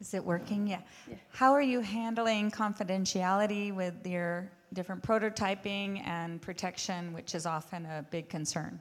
Is 0.00 0.14
it 0.14 0.24
working? 0.24 0.68
Yeah. 0.68 0.78
yeah. 1.10 1.16
How 1.30 1.52
are 1.52 1.60
you 1.60 1.80
handling 1.80 2.52
confidentiality 2.52 3.74
with 3.74 4.06
your 4.06 4.48
different 4.72 5.02
prototyping 5.02 6.06
and 6.06 6.40
protection, 6.40 7.12
which 7.12 7.34
is 7.34 7.44
often 7.44 7.86
a 7.86 8.06
big 8.08 8.28
concern? 8.28 8.78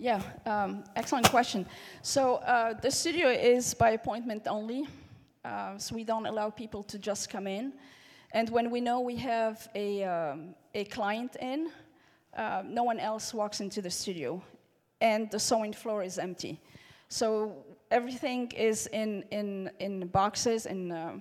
Yeah, 0.00 0.20
um, 0.46 0.82
excellent 0.96 1.30
question. 1.30 1.64
So 2.02 2.36
uh, 2.36 2.72
the 2.72 2.90
studio 2.90 3.28
is 3.28 3.72
by 3.72 3.90
appointment 3.90 4.48
only. 4.48 4.88
Uh, 5.46 5.78
so 5.78 5.94
we 5.94 6.02
don't 6.02 6.26
allow 6.26 6.50
people 6.50 6.82
to 6.82 6.98
just 6.98 7.30
come 7.30 7.46
in. 7.46 7.72
And 8.32 8.50
when 8.50 8.70
we 8.70 8.80
know 8.80 9.00
we 9.00 9.16
have 9.16 9.68
a, 9.76 10.02
um, 10.02 10.54
a 10.74 10.84
client 10.84 11.36
in, 11.40 11.70
uh, 12.36 12.62
no 12.66 12.82
one 12.82 12.98
else 12.98 13.32
walks 13.32 13.60
into 13.60 13.80
the 13.80 13.90
studio. 13.90 14.42
And 15.00 15.30
the 15.30 15.38
sewing 15.38 15.72
floor 15.72 16.02
is 16.02 16.18
empty. 16.18 16.60
So 17.08 17.64
everything 17.92 18.50
is 18.52 18.88
in, 18.88 19.22
in, 19.30 19.70
in 19.78 20.08
boxes, 20.08 20.66
in 20.66 20.90
uh, 20.90 21.20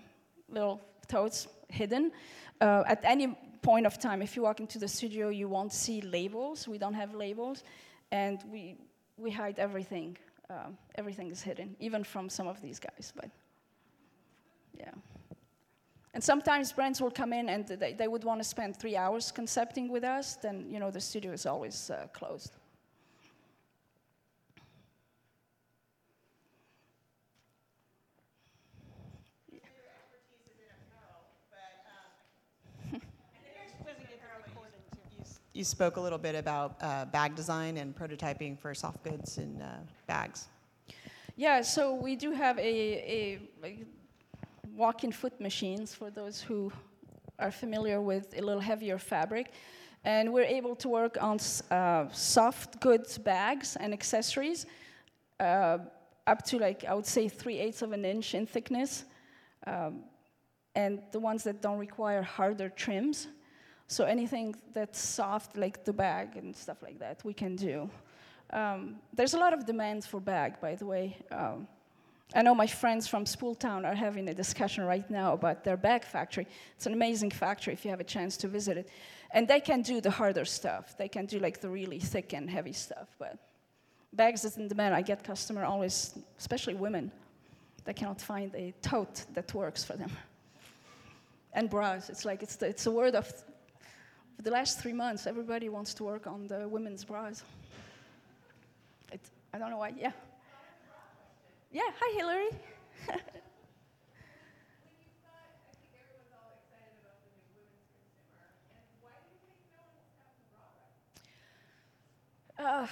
little 0.49 0.81
totes, 1.07 1.47
hidden. 1.69 2.11
Uh, 2.59 2.83
at 2.87 3.01
any 3.03 3.37
point 3.61 3.85
of 3.85 3.99
time, 3.99 4.23
if 4.23 4.35
you 4.35 4.41
walk 4.41 4.59
into 4.59 4.79
the 4.79 4.87
studio, 4.87 5.29
you 5.29 5.47
won't 5.47 5.71
see 5.71 6.01
labels. 6.01 6.67
We 6.67 6.79
don't 6.79 6.95
have 6.95 7.13
labels. 7.13 7.63
And 8.11 8.43
we, 8.51 8.77
we 9.17 9.29
hide 9.29 9.59
everything. 9.59 10.17
Uh, 10.49 10.69
everything 10.95 11.29
is 11.29 11.43
hidden, 11.43 11.75
even 11.79 12.03
from 12.03 12.27
some 12.27 12.47
of 12.47 12.59
these 12.59 12.79
guys. 12.79 13.13
But 13.15 13.29
yeah. 14.77 14.91
And 16.13 16.23
sometimes 16.23 16.71
brands 16.71 17.01
will 17.01 17.11
come 17.11 17.33
in 17.33 17.49
and 17.49 17.67
they, 17.67 17.93
they 17.93 18.07
would 18.07 18.23
want 18.23 18.39
to 18.39 18.43
spend 18.43 18.77
three 18.77 18.95
hours 18.95 19.31
concepting 19.31 19.89
with 19.89 20.03
us, 20.03 20.35
then, 20.35 20.65
you 20.69 20.79
know, 20.79 20.89
the 20.89 21.01
studio 21.01 21.33
is 21.33 21.45
always 21.45 21.89
uh, 21.89 22.07
closed. 22.13 22.53
you 35.55 35.63
spoke 35.63 35.95
a 35.95 36.01
little 36.01 36.17
bit 36.17 36.35
about 36.35 36.75
uh, 36.81 37.05
bag 37.05 37.33
design 37.33 37.77
and 37.77 37.95
prototyping 37.95 38.59
for 38.59 38.73
soft 38.75 39.01
goods 39.03 39.37
and 39.37 39.61
uh, 39.61 39.67
bags. 40.05 40.47
Yeah, 41.37 41.61
so 41.61 41.93
we 41.93 42.17
do 42.17 42.31
have 42.31 42.57
a, 42.57 42.61
a, 42.61 43.39
a 43.63 43.79
walking 44.75 45.11
foot 45.11 45.39
machines 45.39 45.93
for 45.93 46.09
those 46.09 46.41
who 46.41 46.71
are 47.39 47.51
familiar 47.51 48.01
with 48.01 48.33
a 48.37 48.41
little 48.41 48.61
heavier 48.61 48.97
fabric. 48.97 49.51
And 50.03 50.31
we're 50.33 50.43
able 50.43 50.75
to 50.77 50.89
work 50.89 51.17
on 51.21 51.39
uh, 51.71 52.09
soft 52.11 52.79
goods 52.79 53.17
bags 53.17 53.75
and 53.75 53.93
accessories 53.93 54.65
uh, 55.39 55.79
up 56.27 56.43
to 56.45 56.59
like, 56.59 56.85
I 56.85 56.93
would 56.93 57.05
say, 57.05 57.27
3 57.27 57.57
eighths 57.57 57.81
of 57.81 57.91
an 57.91 58.05
inch 58.05 58.35
in 58.35 58.45
thickness. 58.45 59.05
Um, 59.65 60.03
and 60.75 61.01
the 61.11 61.19
ones 61.19 61.43
that 61.43 61.61
don't 61.61 61.79
require 61.79 62.21
harder 62.21 62.69
trims. 62.69 63.27
So 63.87 64.03
anything 64.03 64.55
that's 64.73 64.99
soft, 64.99 65.57
like 65.57 65.85
the 65.85 65.93
bag 65.93 66.35
and 66.35 66.55
stuff 66.55 66.83
like 66.83 66.99
that, 66.99 67.23
we 67.23 67.33
can 67.33 67.55
do. 67.55 67.89
Um, 68.51 68.97
there's 69.13 69.33
a 69.33 69.39
lot 69.39 69.53
of 69.53 69.65
demand 69.65 70.03
for 70.03 70.19
bag, 70.19 70.59
by 70.59 70.75
the 70.75 70.85
way. 70.85 71.17
Um, 71.31 71.67
I 72.33 72.41
know 72.41 72.55
my 72.55 72.67
friends 72.67 73.07
from 73.07 73.25
Spooltown 73.25 73.85
are 73.85 73.93
having 73.93 74.27
a 74.29 74.33
discussion 74.33 74.83
right 74.83 75.09
now 75.09 75.33
about 75.33 75.63
their 75.63 75.77
bag 75.77 76.03
factory. 76.03 76.47
It's 76.75 76.85
an 76.85 76.93
amazing 76.93 77.31
factory 77.31 77.73
if 77.73 77.85
you 77.85 77.91
have 77.91 77.99
a 77.99 78.05
chance 78.05 78.35
to 78.37 78.47
visit 78.47 78.77
it. 78.77 78.89
And 79.31 79.47
they 79.47 79.59
can 79.59 79.81
do 79.81 80.01
the 80.01 80.09
harder 80.09 80.45
stuff. 80.45 80.97
They 80.97 81.07
can 81.07 81.25
do 81.25 81.39
like 81.39 81.61
the 81.61 81.69
really 81.69 81.99
thick 81.99 82.33
and 82.33 82.49
heavy 82.49 82.73
stuff. 82.73 83.07
But 83.19 83.37
bags 84.13 84.43
is 84.43 84.57
in 84.57 84.67
demand. 84.67 84.95
I 84.95 85.01
get 85.01 85.23
customer 85.23 85.65
always, 85.65 86.17
especially 86.39 86.73
women, 86.73 87.11
they 87.85 87.93
cannot 87.93 88.19
find 88.19 88.53
a 88.55 88.73
tote 88.81 89.25
that 89.33 89.53
works 89.53 89.83
for 89.83 89.95
them. 89.95 90.11
And 91.53 91.69
bras. 91.69 92.09
It's 92.09 92.25
like 92.25 92.43
it's 92.43 92.55
the, 92.55 92.67
it's 92.67 92.85
a 92.85 92.91
word 92.91 93.15
of 93.15 93.27
for 93.27 94.41
the 94.41 94.51
last 94.51 94.81
three 94.81 94.93
months. 94.93 95.27
Everybody 95.27 95.69
wants 95.69 95.93
to 95.95 96.03
work 96.03 96.27
on 96.27 96.47
the 96.47 96.67
women's 96.67 97.05
bras. 97.05 97.43
It, 99.11 99.21
I 99.53 99.57
don't 99.57 99.69
know 99.69 99.77
why. 99.77 99.93
Yeah. 99.97 100.11
Yeah, 101.75 101.91
hi, 101.99 102.17
Hillary. 102.17 102.49
Uh, 112.57 112.87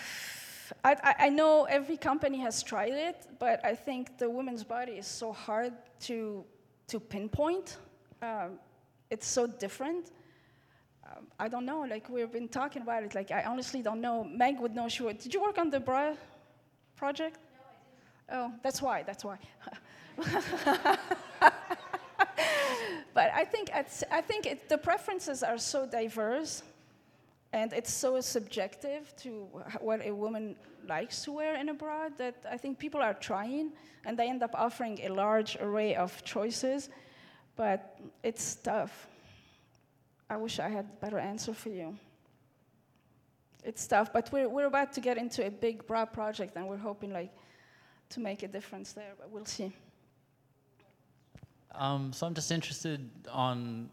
I, 0.83 1.15
I, 1.19 1.29
know 1.29 1.63
every 1.63 1.95
company 1.95 2.37
has 2.39 2.61
tried 2.61 2.91
it, 2.91 3.25
but 3.39 3.63
I 3.65 3.73
think 3.75 4.17
the 4.17 4.29
woman's 4.29 4.63
body 4.63 4.91
is 4.91 5.07
so 5.07 5.31
hard 5.31 5.71
to, 6.01 6.43
to 6.87 6.99
pinpoint. 6.99 7.77
Um, 8.21 8.59
it's 9.09 9.25
so 9.25 9.47
different. 9.47 10.11
Um, 11.07 11.27
I 11.39 11.47
don't 11.47 11.65
know, 11.65 11.83
like 11.89 12.09
we've 12.09 12.31
been 12.31 12.49
talking 12.49 12.81
about 12.81 13.03
it, 13.03 13.15
like 13.15 13.31
I 13.31 13.43
honestly 13.45 13.81
don't 13.81 14.01
know. 14.01 14.25
Meg 14.25 14.59
would 14.59 14.75
know, 14.75 14.89
she 14.89 15.01
would. 15.01 15.17
Did 15.17 15.33
you 15.33 15.41
work 15.41 15.57
on 15.57 15.69
the 15.69 15.79
bra 15.79 16.13
project? 16.97 17.39
Oh, 18.31 18.51
that's 18.61 18.81
why, 18.81 19.03
that's 19.03 19.23
why. 19.23 19.37
but 23.13 23.31
I 23.33 23.43
think, 23.45 23.69
I 23.73 24.21
think 24.21 24.45
it, 24.45 24.69
the 24.69 24.77
preferences 24.77 25.43
are 25.43 25.57
so 25.57 25.85
diverse 25.85 26.63
and 27.51 27.71
it's 27.71 27.93
so 27.93 28.19
subjective 28.21 29.13
to 29.17 29.47
what 29.79 30.05
a 30.05 30.11
woman 30.11 30.55
likes 30.87 31.23
to 31.23 31.31
wear 31.31 31.55
in 31.55 31.69
a 31.69 31.73
bra 31.73 32.09
that 32.17 32.35
I 32.49 32.57
think 32.57 32.79
people 32.79 33.01
are 33.01 33.13
trying 33.13 33.71
and 34.05 34.17
they 34.17 34.27
end 34.27 34.43
up 34.43 34.51
offering 34.55 34.99
a 35.03 35.09
large 35.09 35.55
array 35.61 35.95
of 35.95 36.23
choices, 36.23 36.89
but 37.55 37.99
it's 38.23 38.55
tough. 38.55 39.07
I 40.29 40.37
wish 40.37 40.59
I 40.59 40.69
had 40.69 40.85
a 40.85 41.01
better 41.01 41.19
answer 41.19 41.53
for 41.53 41.69
you. 41.69 41.95
It's 43.63 43.87
tough, 43.87 44.11
but 44.11 44.31
we're, 44.31 44.49
we're 44.49 44.65
about 44.65 44.91
to 44.93 44.99
get 44.99 45.17
into 45.17 45.45
a 45.45 45.51
big 45.51 45.85
bra 45.87 46.05
project 46.05 46.57
and 46.57 46.67
we're 46.67 46.75
hoping 46.77 47.13
like 47.13 47.31
to 48.09 48.19
make 48.19 48.43
a 48.43 48.47
difference 48.47 48.93
there, 48.93 49.13
but 49.17 49.29
we'll 49.29 49.45
see. 49.45 49.71
Um, 51.75 52.13
so 52.13 52.27
I'm 52.27 52.33
just 52.33 52.51
interested 52.51 53.09
on 53.31 53.89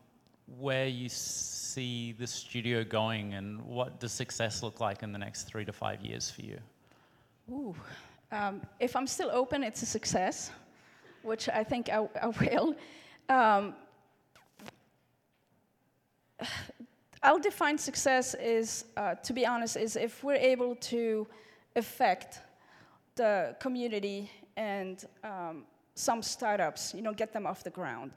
where 0.58 0.86
you 0.86 1.08
see 1.08 2.12
the 2.12 2.26
studio 2.26 2.84
going 2.84 3.34
and 3.34 3.62
what 3.62 4.00
does 4.00 4.12
success 4.12 4.62
look 4.62 4.80
like 4.80 5.02
in 5.02 5.12
the 5.12 5.18
next 5.18 5.44
three 5.44 5.64
to 5.64 5.72
five 5.72 6.04
years 6.04 6.30
for 6.30 6.42
you? 6.42 6.58
Ooh. 7.50 7.74
Um, 8.32 8.60
if 8.78 8.94
I'm 8.94 9.06
still 9.06 9.30
open, 9.32 9.62
it's 9.62 9.82
a 9.82 9.86
success, 9.86 10.50
which 11.22 11.48
I 11.48 11.64
think 11.64 11.88
I, 11.88 12.06
I 12.20 12.26
will. 12.26 12.74
Um, 13.28 13.74
I'll 17.22 17.38
define 17.38 17.76
success 17.76 18.34
is, 18.34 18.86
uh, 18.96 19.14
to 19.16 19.32
be 19.32 19.46
honest, 19.46 19.76
is 19.76 19.96
if 19.96 20.24
we're 20.24 20.34
able 20.34 20.74
to 20.76 21.26
affect 21.76 22.40
the 23.16 23.56
community 23.60 24.30
and 24.56 25.04
um, 25.24 25.64
some 25.94 26.22
startups, 26.22 26.94
you 26.94 27.02
know, 27.02 27.12
get 27.12 27.32
them 27.32 27.46
off 27.46 27.62
the 27.62 27.70
ground. 27.70 28.12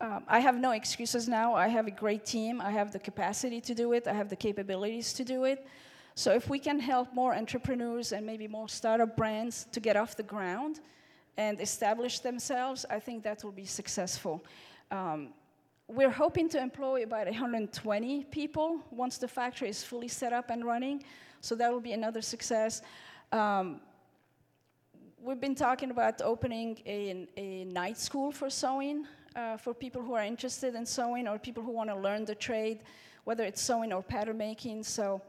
Um, 0.00 0.24
I 0.26 0.40
have 0.40 0.58
no 0.58 0.72
excuses 0.72 1.28
now. 1.28 1.54
I 1.54 1.68
have 1.68 1.86
a 1.86 1.90
great 1.90 2.26
team. 2.26 2.60
I 2.60 2.70
have 2.70 2.92
the 2.92 2.98
capacity 2.98 3.60
to 3.60 3.74
do 3.74 3.92
it. 3.92 4.08
I 4.08 4.12
have 4.12 4.28
the 4.28 4.36
capabilities 4.36 5.12
to 5.14 5.24
do 5.24 5.44
it. 5.44 5.66
So 6.14 6.32
if 6.32 6.50
we 6.50 6.58
can 6.58 6.78
help 6.78 7.14
more 7.14 7.34
entrepreneurs 7.34 8.12
and 8.12 8.26
maybe 8.26 8.48
more 8.48 8.68
startup 8.68 9.16
brands 9.16 9.66
to 9.72 9.80
get 9.80 9.96
off 9.96 10.16
the 10.16 10.24
ground 10.24 10.80
and 11.36 11.60
establish 11.60 12.18
themselves, 12.18 12.84
I 12.90 12.98
think 12.98 13.22
that 13.22 13.44
will 13.44 13.52
be 13.52 13.64
successful. 13.64 14.44
Um, 14.90 15.28
we're 15.88 16.10
hoping 16.10 16.48
to 16.50 16.60
employ 16.60 17.02
about 17.02 17.26
120 17.26 18.24
people 18.24 18.80
once 18.90 19.18
the 19.18 19.28
factory 19.28 19.68
is 19.68 19.82
fully 19.82 20.08
set 20.08 20.32
up 20.32 20.50
and 20.50 20.64
running. 20.64 21.04
So 21.40 21.54
that 21.54 21.72
will 21.72 21.80
be 21.80 21.92
another 21.92 22.22
success. 22.22 22.82
Um, 23.30 23.80
we've 25.22 25.40
been 25.40 25.54
talking 25.54 25.92
about 25.92 26.20
opening 26.20 26.78
a, 26.84 27.28
a 27.36 27.64
night 27.66 27.96
school 27.96 28.32
for 28.32 28.50
sewing 28.50 29.06
uh, 29.36 29.56
for 29.56 29.72
people 29.72 30.02
who 30.02 30.14
are 30.14 30.24
interested 30.24 30.74
in 30.74 30.84
sewing 30.84 31.28
or 31.28 31.38
people 31.38 31.62
who 31.62 31.70
want 31.70 31.88
to 31.88 31.96
learn 31.96 32.24
the 32.24 32.34
trade, 32.34 32.80
whether 33.24 33.44
it's 33.44 33.62
sewing 33.62 33.92
or 33.92 34.02
pattern 34.02 34.36
making. 34.36 34.82
So 34.82 35.22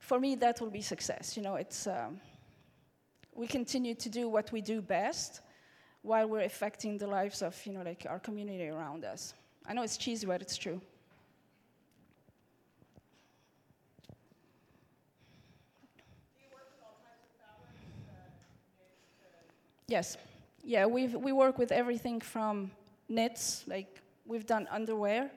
for 0.00 0.18
me, 0.18 0.34
that 0.36 0.60
will 0.60 0.70
be 0.70 0.82
success. 0.82 1.36
You 1.36 1.44
know, 1.44 1.54
it's 1.54 1.86
um, 1.86 2.20
we 3.32 3.46
continue 3.46 3.94
to 3.94 4.08
do 4.08 4.28
what 4.28 4.50
we 4.50 4.60
do 4.60 4.82
best 4.82 5.40
while 6.02 6.28
we're 6.28 6.42
affecting 6.42 6.98
the 6.98 7.06
lives 7.06 7.40
of 7.40 7.54
you 7.64 7.72
know 7.72 7.82
like 7.82 8.06
our 8.08 8.18
community 8.18 8.68
around 8.68 9.04
us. 9.04 9.32
I 9.66 9.74
know 9.74 9.82
it's 9.82 9.96
cheesy, 9.96 10.26
but 10.26 10.42
it's 10.42 10.56
true. 10.56 10.80
Yes. 19.86 20.16
Yeah, 20.62 20.86
we 20.86 21.08
we 21.08 21.32
work 21.32 21.58
with 21.58 21.70
everything 21.70 22.20
from 22.20 22.70
knits, 23.08 23.64
like 23.66 24.00
we've 24.24 24.46
done 24.46 24.66
underwear, 24.70 25.30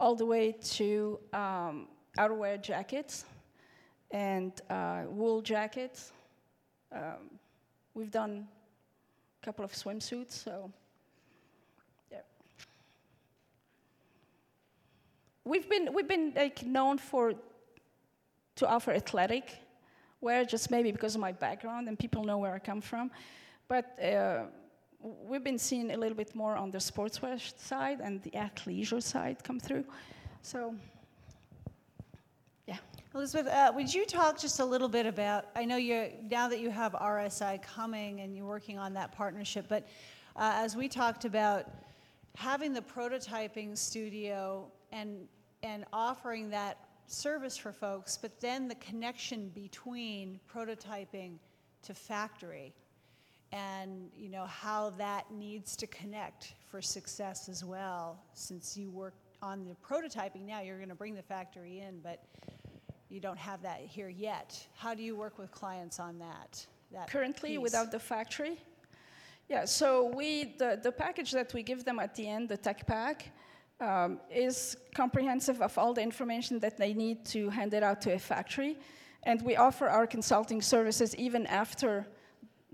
all 0.00 0.16
the 0.16 0.26
way 0.26 0.52
to 0.76 1.20
um, 1.32 1.86
outerwear 2.18 2.60
jackets 2.60 3.24
and 4.10 4.52
uh, 4.68 5.02
wool 5.06 5.42
jackets. 5.42 6.12
Um, 6.90 7.38
we've 7.94 8.10
done 8.10 8.48
a 9.40 9.44
couple 9.44 9.64
of 9.64 9.72
swimsuits, 9.72 10.32
so 10.32 10.72
yeah. 12.10 12.18
We've 15.44 15.68
been 15.70 15.92
we've 15.92 16.08
been 16.08 16.32
like 16.34 16.64
known 16.66 16.98
for 16.98 17.34
to 18.56 18.66
offer 18.66 18.90
athletic 18.90 19.56
wear, 20.20 20.44
just 20.44 20.68
maybe 20.68 20.90
because 20.90 21.14
of 21.14 21.20
my 21.20 21.30
background 21.30 21.86
and 21.86 21.96
people 21.96 22.24
know 22.24 22.38
where 22.38 22.52
I 22.52 22.58
come 22.58 22.80
from. 22.80 23.12
But 23.68 24.02
uh, 24.02 24.44
we've 25.00 25.44
been 25.44 25.58
seeing 25.58 25.90
a 25.90 25.96
little 25.96 26.16
bit 26.16 26.34
more 26.34 26.56
on 26.56 26.70
the 26.70 26.78
sportswear 26.78 27.38
side 27.60 28.00
and 28.00 28.22
the 28.22 28.30
athleisure 28.30 29.02
side 29.02 29.44
come 29.44 29.60
through. 29.60 29.84
So, 30.40 30.74
yeah. 32.66 32.78
Elizabeth, 33.14 33.52
uh, 33.52 33.70
would 33.74 33.92
you 33.92 34.06
talk 34.06 34.38
just 34.38 34.60
a 34.60 34.64
little 34.64 34.88
bit 34.88 35.04
about? 35.04 35.46
I 35.54 35.66
know 35.66 35.76
you're 35.76 36.08
now 36.30 36.48
that 36.48 36.60
you 36.60 36.70
have 36.70 36.92
RSI 36.92 37.62
coming 37.62 38.20
and 38.20 38.34
you're 38.34 38.46
working 38.46 38.78
on 38.78 38.94
that 38.94 39.12
partnership, 39.12 39.66
but 39.68 39.86
uh, 40.34 40.52
as 40.54 40.74
we 40.74 40.88
talked 40.88 41.26
about 41.26 41.66
having 42.36 42.72
the 42.72 42.80
prototyping 42.80 43.76
studio 43.76 44.70
and 44.92 45.28
and 45.62 45.84
offering 45.92 46.48
that 46.50 46.78
service 47.06 47.56
for 47.56 47.72
folks, 47.72 48.16
but 48.16 48.40
then 48.40 48.68
the 48.68 48.76
connection 48.76 49.50
between 49.50 50.38
prototyping 50.50 51.32
to 51.82 51.92
factory 51.92 52.72
and 53.52 54.10
you 54.16 54.28
know 54.28 54.44
how 54.44 54.90
that 54.90 55.30
needs 55.32 55.76
to 55.76 55.86
connect 55.86 56.54
for 56.70 56.82
success 56.82 57.48
as 57.48 57.64
well. 57.64 58.20
Since 58.34 58.76
you 58.76 58.90
work 58.90 59.14
on 59.40 59.66
the 59.66 59.76
prototyping 59.76 60.44
now 60.46 60.60
you're 60.60 60.78
going 60.78 60.88
to 60.88 60.94
bring 60.94 61.14
the 61.14 61.22
factory 61.22 61.78
in 61.78 62.00
but 62.00 62.24
you 63.08 63.20
don't 63.20 63.38
have 63.38 63.62
that 63.62 63.80
here 63.80 64.08
yet. 64.08 64.66
How 64.74 64.94
do 64.94 65.02
you 65.02 65.16
work 65.16 65.38
with 65.38 65.50
clients 65.50 65.98
on 66.00 66.18
that, 66.18 66.66
that 66.92 67.08
currently 67.10 67.50
piece? 67.50 67.60
without 67.60 67.90
the 67.90 67.98
factory? 67.98 68.58
Yeah 69.48 69.64
so 69.64 70.12
we 70.14 70.54
the, 70.58 70.78
the 70.82 70.92
package 70.92 71.30
that 71.32 71.54
we 71.54 71.62
give 71.62 71.84
them 71.84 71.98
at 71.98 72.14
the 72.14 72.28
end 72.28 72.48
the 72.48 72.56
tech 72.56 72.86
pack 72.86 73.30
um, 73.80 74.18
is 74.30 74.76
comprehensive 74.94 75.62
of 75.62 75.76
all 75.78 75.94
the 75.94 76.02
information 76.02 76.58
that 76.60 76.76
they 76.76 76.92
need 76.92 77.24
to 77.26 77.48
hand 77.50 77.74
it 77.74 77.82
out 77.82 78.00
to 78.02 78.12
a 78.12 78.18
factory. 78.18 78.78
And 79.24 79.42
we 79.42 79.56
offer 79.56 79.88
our 79.88 80.06
consulting 80.06 80.62
services 80.62 81.14
even 81.16 81.46
after 81.46 82.06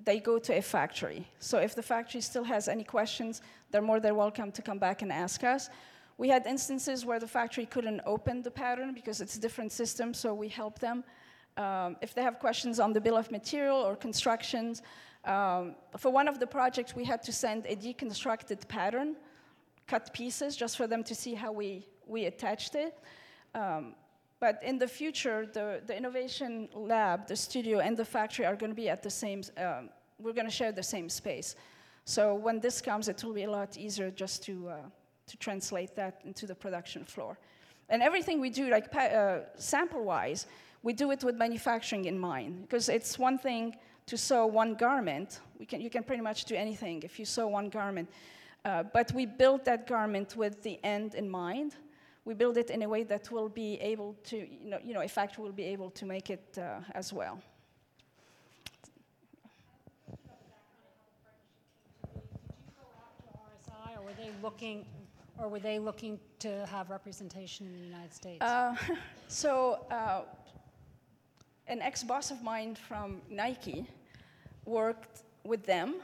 they 0.04 0.20
go 0.20 0.38
to 0.38 0.56
a 0.56 0.62
factory. 0.62 1.26
So 1.38 1.58
if 1.58 1.74
the 1.74 1.82
factory 1.82 2.20
still 2.20 2.44
has 2.44 2.68
any 2.68 2.84
questions, 2.84 3.42
they're 3.70 3.82
more 3.82 4.00
than 4.00 4.16
welcome 4.16 4.52
to 4.52 4.62
come 4.62 4.78
back 4.78 5.02
and 5.02 5.10
ask 5.12 5.44
us. 5.44 5.70
We 6.16 6.28
had 6.28 6.46
instances 6.46 7.04
where 7.04 7.18
the 7.18 7.26
factory 7.26 7.66
couldn't 7.66 8.00
open 8.06 8.42
the 8.42 8.50
pattern 8.50 8.94
because 8.94 9.20
it's 9.20 9.36
a 9.36 9.40
different 9.40 9.72
system, 9.72 10.14
so 10.14 10.32
we 10.32 10.48
help 10.48 10.78
them. 10.78 11.02
Um, 11.56 11.96
if 12.00 12.14
they 12.14 12.22
have 12.22 12.38
questions 12.38 12.78
on 12.78 12.92
the 12.92 13.00
bill 13.00 13.16
of 13.16 13.30
material 13.30 13.76
or 13.76 13.96
constructions, 13.96 14.82
um, 15.24 15.74
for 15.96 16.10
one 16.10 16.28
of 16.28 16.38
the 16.38 16.46
projects, 16.46 16.94
we 16.94 17.04
had 17.04 17.22
to 17.22 17.32
send 17.32 17.66
a 17.66 17.74
deconstructed 17.74 18.68
pattern, 18.68 19.16
cut 19.86 20.12
pieces, 20.12 20.56
just 20.56 20.76
for 20.76 20.86
them 20.86 21.02
to 21.04 21.14
see 21.14 21.34
how 21.34 21.50
we, 21.50 21.86
we 22.06 22.26
attached 22.26 22.74
it. 22.74 22.98
Um, 23.54 23.94
but 24.44 24.62
in 24.62 24.78
the 24.78 24.86
future, 24.86 25.46
the, 25.50 25.80
the 25.86 25.96
innovation 25.96 26.68
lab, 26.74 27.26
the 27.26 27.34
studio, 27.34 27.78
and 27.78 27.96
the 27.96 28.04
factory 28.04 28.44
are 28.44 28.54
going 28.54 28.72
to 28.76 28.76
be 28.76 28.90
at 28.90 29.02
the 29.02 29.08
same, 29.08 29.42
um, 29.56 29.88
we're 30.18 30.34
going 30.34 30.50
to 30.52 30.56
share 30.60 30.70
the 30.70 30.82
same 30.82 31.08
space. 31.08 31.56
So 32.04 32.34
when 32.34 32.60
this 32.60 32.82
comes, 32.82 33.08
it 33.08 33.24
will 33.24 33.32
be 33.32 33.44
a 33.44 33.50
lot 33.50 33.78
easier 33.78 34.10
just 34.10 34.42
to, 34.42 34.68
uh, 34.68 34.76
to 35.28 35.36
translate 35.38 35.94
that 35.96 36.20
into 36.26 36.46
the 36.46 36.54
production 36.54 37.04
floor. 37.04 37.38
And 37.88 38.02
everything 38.02 38.38
we 38.38 38.50
do, 38.50 38.68
like 38.68 38.94
uh, 38.94 39.38
sample-wise, 39.56 40.44
we 40.82 40.92
do 40.92 41.10
it 41.10 41.24
with 41.24 41.36
manufacturing 41.36 42.04
in 42.04 42.18
mind. 42.18 42.52
Because 42.60 42.90
it's 42.90 43.18
one 43.18 43.38
thing 43.38 43.74
to 44.04 44.18
sew 44.18 44.44
one 44.44 44.74
garment. 44.74 45.40
We 45.58 45.64
can, 45.64 45.80
you 45.80 45.88
can 45.88 46.02
pretty 46.02 46.22
much 46.22 46.44
do 46.44 46.54
anything 46.54 47.02
if 47.02 47.18
you 47.18 47.24
sew 47.24 47.48
one 47.48 47.70
garment. 47.70 48.10
Uh, 48.66 48.82
but 48.82 49.10
we 49.12 49.24
build 49.24 49.64
that 49.64 49.86
garment 49.86 50.36
with 50.36 50.62
the 50.62 50.78
end 50.84 51.14
in 51.14 51.30
mind 51.30 51.76
we 52.24 52.34
build 52.34 52.56
it 52.56 52.70
in 52.70 52.82
a 52.82 52.88
way 52.88 53.04
that 53.04 53.30
will 53.30 53.48
be 53.48 53.74
able 53.80 54.16
to, 54.24 54.36
you 54.36 54.70
know, 54.70 54.78
you 54.82 54.94
know 54.94 55.02
a 55.02 55.08
factory 55.08 55.44
will 55.44 55.52
be 55.52 55.64
able 55.64 55.90
to 55.90 56.06
make 56.06 56.30
it 56.30 56.58
uh, 56.58 56.80
as 56.94 57.12
well. 57.12 57.40
Or 63.96 64.02
were 64.04 64.14
they 64.16 64.30
looking, 64.42 64.86
or 65.38 65.48
were 65.48 65.60
they 65.60 65.78
looking 65.78 66.18
to 66.40 66.66
have 66.66 66.90
representation 66.90 67.66
in 67.66 67.72
the 67.78 67.86
United 67.86 68.14
States? 68.14 68.42
Uh, 68.42 68.74
so, 69.28 69.86
uh, 69.90 70.22
an 71.66 71.80
ex-boss 71.80 72.30
of 72.30 72.42
mine 72.42 72.74
from 72.74 73.20
Nike 73.30 73.86
worked 74.64 75.22
with 75.44 75.64
them, 75.64 75.96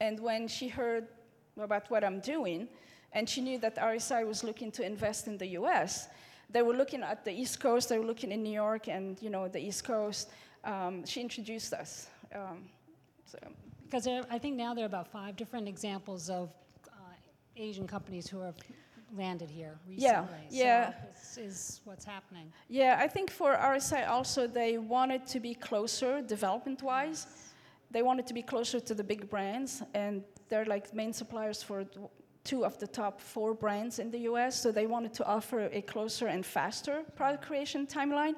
and 0.00 0.20
when 0.20 0.46
she 0.46 0.68
heard 0.68 1.08
about 1.56 1.90
what 1.90 2.04
I'm 2.04 2.20
doing, 2.20 2.68
and 3.12 3.28
she 3.28 3.40
knew 3.40 3.58
that 3.58 3.76
RSI 3.76 4.26
was 4.26 4.44
looking 4.44 4.70
to 4.72 4.84
invest 4.84 5.26
in 5.26 5.38
the 5.38 5.48
US. 5.58 6.08
They 6.50 6.62
were 6.62 6.74
looking 6.74 7.02
at 7.02 7.24
the 7.24 7.32
East 7.32 7.60
Coast, 7.60 7.88
they 7.88 7.98
were 7.98 8.04
looking 8.04 8.30
in 8.32 8.42
New 8.42 8.52
York 8.52 8.88
and 8.88 9.20
you 9.20 9.30
know 9.30 9.48
the 9.48 9.60
East 9.60 9.84
Coast. 9.84 10.30
Um, 10.64 11.04
she 11.06 11.20
introduced 11.20 11.72
us. 11.72 12.08
Um, 12.34 12.68
so. 13.24 13.38
Because 13.84 14.08
I 14.08 14.38
think 14.38 14.56
now 14.56 14.74
there 14.74 14.84
are 14.84 14.86
about 14.86 15.06
five 15.06 15.36
different 15.36 15.68
examples 15.68 16.28
of 16.28 16.50
uh, 16.88 16.90
Asian 17.56 17.86
companies 17.86 18.28
who 18.28 18.40
have 18.40 18.56
landed 19.16 19.50
here 19.50 19.78
recently. 19.88 20.38
Yeah, 20.50 20.64
yeah. 20.64 20.90
So 20.90 20.96
this 21.12 21.38
is 21.38 21.80
what's 21.84 22.04
happening. 22.04 22.52
Yeah, 22.68 22.98
I 23.00 23.06
think 23.06 23.30
for 23.30 23.54
RSI 23.54 24.08
also 24.08 24.46
they 24.46 24.78
wanted 24.78 25.26
to 25.28 25.40
be 25.40 25.54
closer 25.54 26.20
development-wise. 26.20 27.26
They 27.90 28.02
wanted 28.02 28.26
to 28.26 28.34
be 28.34 28.42
closer 28.42 28.80
to 28.80 28.94
the 28.94 29.04
big 29.04 29.30
brands, 29.30 29.82
and 29.94 30.24
they're 30.48 30.64
like 30.64 30.92
main 30.92 31.12
suppliers 31.12 31.62
for 31.62 31.84
two 32.46 32.64
of 32.64 32.78
the 32.78 32.86
top 32.86 33.20
four 33.20 33.52
brands 33.52 33.98
in 33.98 34.10
the 34.10 34.20
US, 34.30 34.58
so 34.62 34.70
they 34.70 34.86
wanted 34.86 35.12
to 35.14 35.26
offer 35.26 35.68
a 35.72 35.82
closer 35.82 36.28
and 36.28 36.46
faster 36.46 37.02
product 37.16 37.44
creation 37.44 37.86
timeline. 37.86 38.34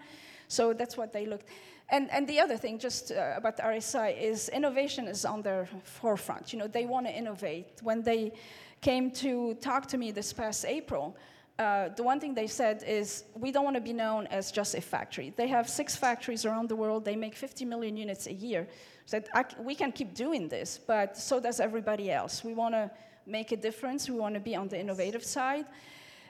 So 0.48 0.72
that's 0.72 0.96
what 0.96 1.12
they 1.12 1.26
looked. 1.26 1.46
And, 1.90 2.10
and 2.10 2.26
the 2.26 2.40
other 2.40 2.56
thing, 2.56 2.78
just 2.78 3.12
uh, 3.12 3.34
about 3.36 3.58
RSI, 3.58 4.20
is 4.20 4.48
innovation 4.48 5.06
is 5.06 5.24
on 5.24 5.42
their 5.42 5.68
forefront. 5.84 6.52
You 6.52 6.58
know, 6.58 6.66
they 6.66 6.86
want 6.86 7.06
to 7.06 7.12
innovate. 7.12 7.66
When 7.82 8.02
they 8.02 8.32
came 8.80 9.10
to 9.12 9.54
talk 9.54 9.86
to 9.88 9.98
me 9.98 10.10
this 10.10 10.32
past 10.32 10.64
April, 10.66 11.16
uh, 11.58 11.88
the 11.96 12.02
one 12.02 12.20
thing 12.20 12.34
they 12.34 12.46
said 12.46 12.84
is, 12.86 13.24
we 13.34 13.50
don't 13.50 13.64
want 13.64 13.76
to 13.76 13.80
be 13.80 13.92
known 13.92 14.26
as 14.28 14.52
just 14.52 14.74
a 14.74 14.80
factory. 14.80 15.32
They 15.36 15.48
have 15.48 15.68
six 15.68 15.96
factories 15.96 16.44
around 16.44 16.68
the 16.68 16.76
world. 16.76 17.04
They 17.04 17.16
make 17.16 17.34
50 17.34 17.64
million 17.64 17.96
units 17.96 18.26
a 18.26 18.32
year. 18.32 18.68
So 19.06 19.20
we 19.58 19.74
can 19.74 19.90
keep 19.90 20.14
doing 20.14 20.48
this, 20.48 20.78
but 20.86 21.16
so 21.16 21.40
does 21.40 21.60
everybody 21.60 22.10
else. 22.10 22.44
We 22.44 22.54
want 22.54 22.74
to 22.74 22.90
make 23.28 23.52
a 23.52 23.56
difference. 23.56 24.08
We 24.08 24.18
want 24.18 24.34
to 24.34 24.40
be 24.40 24.56
on 24.56 24.68
the 24.68 24.78
innovative 24.78 25.24
side. 25.24 25.66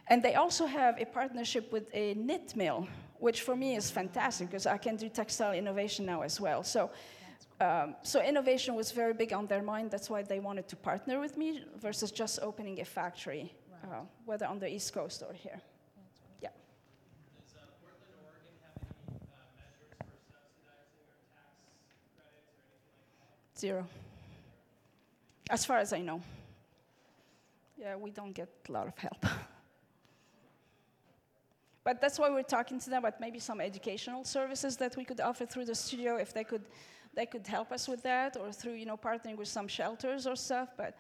And 0.08 0.22
they 0.22 0.34
also 0.34 0.66
have 0.66 1.00
a 1.00 1.04
partnership 1.04 1.70
with 1.70 1.90
a 1.92 2.14
knit 2.14 2.56
mill, 2.56 2.88
which 3.18 3.42
for 3.42 3.54
me 3.54 3.76
is 3.76 3.90
fantastic 3.90 4.48
because 4.48 4.66
I 4.66 4.78
can 4.78 4.96
do 4.96 5.08
textile 5.08 5.52
innovation 5.52 6.06
now 6.06 6.22
as 6.22 6.40
well. 6.40 6.62
So, 6.62 6.90
um, 7.60 7.94
so 8.02 8.22
innovation 8.22 8.74
was 8.74 8.90
very 8.90 9.12
big 9.12 9.32
on 9.32 9.46
their 9.46 9.62
mind. 9.62 9.90
That's 9.90 10.08
why 10.08 10.22
they 10.22 10.40
wanted 10.40 10.66
to 10.68 10.76
partner 10.76 11.20
with 11.20 11.36
me 11.36 11.64
versus 11.80 12.10
just 12.10 12.38
opening 12.40 12.80
a 12.80 12.84
factory, 12.84 13.52
right. 13.84 13.98
uh, 13.98 14.02
whether 14.24 14.46
on 14.46 14.58
the 14.58 14.68
East 14.72 14.94
Coast 14.94 15.22
or 15.28 15.34
here. 15.34 15.60
Yeah. 16.40 16.48
Does 17.44 17.54
uh, 17.54 17.66
Portland, 17.82 18.14
Oregon 18.24 18.54
have 18.64 18.80
any 18.80 19.20
uh, 19.28 19.44
measures 19.60 19.92
for 20.00 20.16
subsidizing 20.32 21.04
or 21.12 21.20
tax 21.36 21.60
credits 22.16 22.48
or 22.56 22.72
anything 22.80 23.12
like 23.20 23.36
that? 23.52 23.60
Zero. 23.60 23.86
As 25.50 25.66
far 25.66 25.78
as 25.78 25.92
I 25.92 26.00
know. 26.00 26.22
Yeah, 27.78 27.94
we 27.96 28.10
don't 28.10 28.32
get 28.32 28.48
a 28.68 28.72
lot 28.72 28.88
of 28.88 28.98
help. 28.98 29.24
But 31.84 32.02
that's 32.02 32.18
why 32.18 32.28
we're 32.28 32.42
talking 32.42 32.78
to 32.80 32.90
them 32.90 32.98
about 32.98 33.18
maybe 33.18 33.38
some 33.38 33.62
educational 33.62 34.22
services 34.22 34.76
that 34.76 34.94
we 34.94 35.06
could 35.06 35.22
offer 35.22 35.46
through 35.46 35.64
the 35.64 35.74
studio 35.74 36.16
if 36.16 36.34
they 36.34 36.44
could, 36.44 36.66
they 37.14 37.24
could 37.24 37.46
help 37.46 37.72
us 37.72 37.88
with 37.88 38.02
that, 38.02 38.36
or 38.36 38.52
through 38.52 38.74
you 38.74 38.84
know 38.84 38.98
partnering 38.98 39.38
with 39.38 39.48
some 39.48 39.66
shelters 39.66 40.26
or 40.26 40.36
stuff. 40.36 40.68
But 40.76 40.98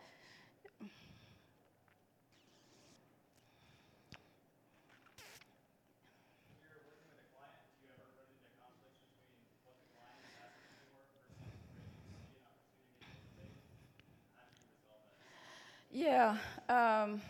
Yeah. 15.98 16.36
Um, 16.68 17.20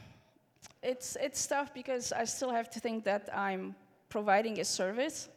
it's, 0.82 1.16
it's 1.22 1.46
tough 1.46 1.72
because 1.72 2.12
I 2.12 2.24
still 2.24 2.50
have 2.50 2.68
to 2.68 2.80
think 2.80 3.02
that 3.04 3.30
I'm 3.34 3.74
providing 4.10 4.60
a 4.60 4.64
service 4.64 5.30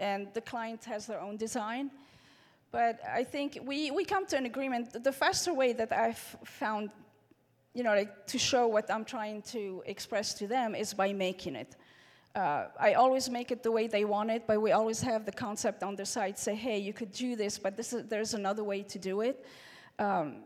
and 0.00 0.28
the 0.32 0.40
client 0.40 0.82
has 0.84 1.06
their 1.06 1.20
own 1.20 1.36
design. 1.36 1.90
But 2.72 3.00
I 3.06 3.22
think 3.22 3.58
we, 3.66 3.90
we 3.90 4.06
come 4.06 4.24
to 4.28 4.38
an 4.38 4.46
agreement. 4.46 5.04
The 5.04 5.12
faster 5.12 5.52
way 5.52 5.74
that 5.74 5.92
I've 5.92 6.36
found, 6.44 6.88
you 7.74 7.82
know, 7.82 7.94
like, 7.94 8.26
to 8.28 8.38
show 8.38 8.66
what 8.66 8.90
I'm 8.90 9.04
trying 9.04 9.42
to 9.52 9.82
express 9.84 10.32
to 10.34 10.46
them 10.46 10.74
is 10.74 10.94
by 10.94 11.12
making 11.12 11.56
it. 11.56 11.76
Uh, 12.34 12.68
I 12.80 12.94
always 12.94 13.28
make 13.28 13.50
it 13.50 13.62
the 13.62 13.70
way 13.70 13.88
they 13.88 14.06
want 14.06 14.30
it, 14.30 14.44
but 14.46 14.62
we 14.62 14.72
always 14.72 15.02
have 15.02 15.26
the 15.26 15.32
concept 15.32 15.82
on 15.82 15.96
the 15.96 16.06
side 16.06 16.38
say, 16.38 16.54
hey, 16.54 16.78
you 16.78 16.94
could 16.94 17.12
do 17.12 17.36
this, 17.36 17.58
but 17.58 17.76
this 17.76 17.92
is, 17.92 18.06
there's 18.08 18.32
another 18.32 18.64
way 18.64 18.82
to 18.84 18.98
do 18.98 19.20
it. 19.20 19.44
Um, 19.98 20.44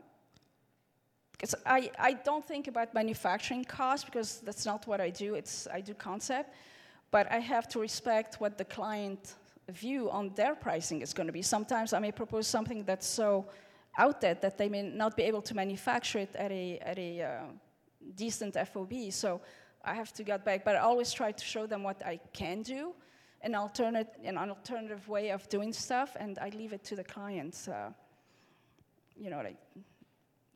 because 1.39 1.55
I, 1.65 1.91
I 1.99 2.15
don't 2.15 2.45
think 2.45 2.67
about 2.67 2.93
manufacturing 2.95 3.65
costs 3.65 4.05
because 4.05 4.41
that's 4.41 4.67
not 4.67 4.87
what 4.89 5.01
I 5.01 5.11
do. 5.11 5.37
It's 5.37 5.69
I 5.73 5.81
do 5.81 5.95
concept, 5.95 6.53
but 7.13 7.31
I 7.31 7.39
have 7.39 7.69
to 7.69 7.79
respect 7.79 8.41
what 8.41 8.59
the 8.59 8.65
client 8.65 9.35
view 9.69 10.11
on 10.11 10.33
their 10.35 10.57
pricing 10.57 11.01
is 11.01 11.13
going 11.15 11.29
to 11.29 11.33
be. 11.33 11.43
Sometimes 11.43 11.93
I 11.93 12.01
may 12.01 12.11
propose 12.11 12.49
something 12.49 12.83
that's 12.83 13.07
so 13.07 13.47
out 13.97 14.21
there 14.21 14.35
that 14.35 14.59
they 14.59 14.69
may 14.69 14.83
not 14.83 15.17
be 15.17 15.23
able 15.23 15.43
to 15.43 15.55
manufacture 15.55 16.19
it 16.19 16.35
at 16.35 16.51
a 16.51 16.79
at 16.79 16.99
a 16.99 17.23
uh, 17.23 17.29
decent 18.17 18.57
FOB. 18.73 18.93
So 19.11 19.41
I 19.85 19.95
have 19.95 20.13
to 20.15 20.25
get 20.25 20.45
back, 20.45 20.65
but 20.65 20.75
I 20.75 20.81
always 20.81 21.13
try 21.13 21.31
to 21.31 21.45
show 21.45 21.67
them 21.67 21.85
what 21.85 22.05
I 22.05 22.19
can 22.33 22.63
do, 22.63 22.95
an 23.43 23.55
alternate 23.55 24.09
an 24.25 24.39
alternative 24.39 25.09
way 25.09 25.31
of 25.31 25.49
doing 25.49 25.73
stuff, 25.73 26.17
and 26.19 26.37
I 26.41 26.49
leave 26.49 26.73
it 26.73 26.83
to 26.85 26.97
the 26.97 27.05
clients. 27.05 27.69
Uh, 27.69 27.93
you 29.17 29.31
know, 29.31 29.41
like 29.43 29.57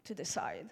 to 0.05 0.15
decide. 0.15 0.69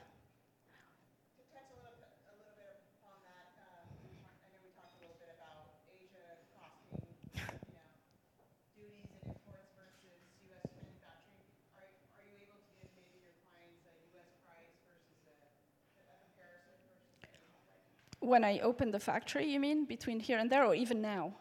When 18.22 18.44
I 18.44 18.60
open 18.60 18.90
the 18.90 19.00
factory, 19.00 19.46
you 19.46 19.58
mean, 19.58 19.86
between 19.86 20.20
here 20.20 20.38
and 20.38 20.50
there, 20.50 20.64
or 20.64 20.74
even 20.74 21.00
now? 21.00 21.32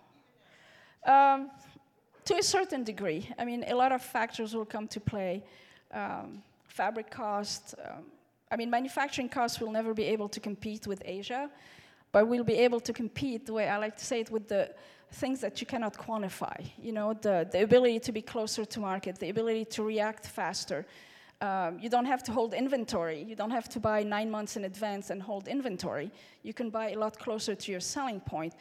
Um, 1.05 1.51
to 2.25 2.37
a 2.37 2.41
certain 2.41 2.83
degree. 2.83 3.29
I 3.37 3.45
mean, 3.45 3.65
a 3.67 3.75
lot 3.75 3.91
of 3.91 4.01
factors 4.01 4.55
will 4.55 4.65
come 4.65 4.87
to 4.87 4.99
play. 4.99 5.43
Um, 5.93 6.41
fabric 6.69 7.11
cost. 7.11 7.75
Um, 7.83 8.05
I 8.51 8.55
mean, 8.55 8.69
manufacturing 8.69 9.29
costs 9.29 9.59
will 9.59 9.71
never 9.71 9.93
be 9.93 10.05
able 10.05 10.29
to 10.29 10.39
compete 10.39 10.87
with 10.87 11.01
Asia, 11.05 11.49
but 12.11 12.27
we'll 12.27 12.43
be 12.43 12.55
able 12.55 12.79
to 12.79 12.93
compete, 12.93 13.45
the 13.45 13.53
way 13.53 13.67
I 13.67 13.77
like 13.77 13.97
to 13.97 14.05
say 14.05 14.21
it, 14.21 14.31
with 14.31 14.47
the 14.47 14.73
things 15.11 15.41
that 15.41 15.59
you 15.59 15.67
cannot 15.67 15.97
quantify. 15.97 16.57
You 16.81 16.91
know, 16.91 17.13
the, 17.13 17.47
the 17.51 17.63
ability 17.63 17.99
to 17.99 18.11
be 18.11 18.21
closer 18.21 18.65
to 18.65 18.79
market, 18.79 19.19
the 19.19 19.29
ability 19.29 19.65
to 19.65 19.83
react 19.83 20.25
faster. 20.27 20.85
Um, 21.41 21.79
you 21.79 21.89
don't 21.89 22.05
have 22.05 22.23
to 22.23 22.31
hold 22.31 22.53
inventory. 22.53 23.23
You 23.23 23.35
don't 23.35 23.51
have 23.51 23.69
to 23.69 23.79
buy 23.79 24.03
nine 24.03 24.29
months 24.29 24.57
in 24.57 24.65
advance 24.65 25.09
and 25.09 25.21
hold 25.21 25.47
inventory. 25.47 26.11
You 26.43 26.53
can 26.53 26.69
buy 26.69 26.91
a 26.91 26.99
lot 26.99 27.17
closer 27.17 27.55
to 27.55 27.71
your 27.71 27.79
selling 27.79 28.19
point. 28.19 28.53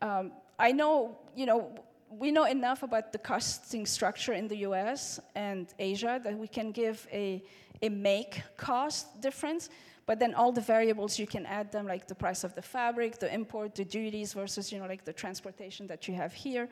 Um, 0.00 0.32
I 0.58 0.72
know, 0.72 1.18
you 1.36 1.46
know, 1.46 1.74
we 2.18 2.30
know 2.30 2.44
enough 2.44 2.82
about 2.82 3.12
the 3.12 3.18
costing 3.18 3.86
structure 3.86 4.32
in 4.32 4.48
the 4.48 4.56
US 4.68 5.20
and 5.34 5.66
Asia 5.78 6.20
that 6.22 6.36
we 6.36 6.48
can 6.48 6.72
give 6.72 7.06
a, 7.12 7.42
a 7.80 7.88
make 7.88 8.42
cost 8.56 9.20
difference, 9.20 9.70
but 10.06 10.18
then 10.18 10.34
all 10.34 10.52
the 10.52 10.60
variables 10.60 11.18
you 11.18 11.26
can 11.26 11.46
add 11.46 11.72
them, 11.72 11.86
like 11.86 12.08
the 12.08 12.14
price 12.14 12.44
of 12.44 12.54
the 12.54 12.62
fabric, 12.62 13.18
the 13.18 13.32
import, 13.32 13.74
the 13.74 13.84
duties 13.84 14.32
versus, 14.32 14.72
you 14.72 14.78
know, 14.78 14.86
like 14.86 15.04
the 15.04 15.12
transportation 15.12 15.86
that 15.86 16.08
you 16.08 16.14
have 16.14 16.32
here. 16.32 16.68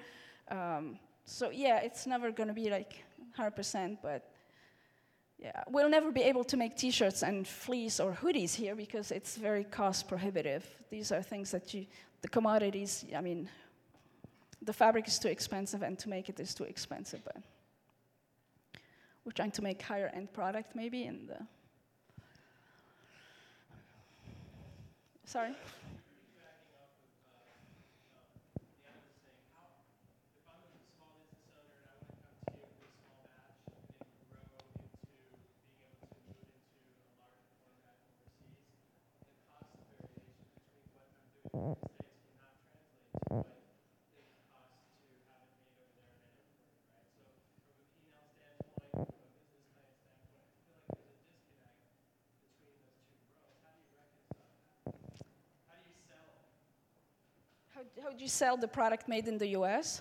Um, 0.51 0.99
so 1.25 1.51
yeah, 1.51 1.79
it's 1.79 2.07
never 2.07 2.31
gonna 2.33 2.55
be 2.55 2.71
like 2.71 3.05
100%, 3.39 3.99
but 4.03 4.31
yeah, 5.39 5.63
we'll 5.69 5.89
never 5.89 6.13
be 6.13 6.23
able 6.23 6.45
to 6.45 6.57
make 6.57 6.77
t-shirts 6.77 7.23
and 7.23 7.49
fleece 7.49 7.99
or 7.99 8.13
hoodies 8.13 8.55
here 8.55 8.75
because 8.75 9.11
it's 9.11 9.37
very 9.37 9.65
cost 9.65 10.07
prohibitive. 10.07 10.69
These 10.91 11.13
are 11.13 11.23
things 11.23 11.51
that 11.53 11.73
you, 11.73 11.87
the 12.21 12.29
commodities, 12.29 13.07
I 13.17 13.23
mean, 13.23 13.49
the 14.63 14.73
fabric 14.73 15.09
is 15.09 15.19
too 15.19 15.29
expensive 15.29 15.83
and 15.83 15.99
to 15.99 16.09
make 16.09 16.29
it 16.29 16.39
is 16.39 16.55
too 16.55 16.65
expensive. 16.65 17.21
But 17.25 17.37
we're 19.25 19.33
trying 19.33 19.53
to 19.53 19.63
make 19.63 19.81
higher 19.83 20.11
end 20.15 20.33
product 20.33 20.75
maybe 20.75 21.05
in 21.05 21.27
the. 21.27 21.39
Sorry? 25.25 25.55
How 58.03 58.11
do 58.11 58.23
you 58.23 58.29
sell 58.29 58.57
the 58.57 58.69
product 58.69 59.09
made 59.09 59.29
in 59.29 59.37
the 59.37 59.49
US? 59.49 60.01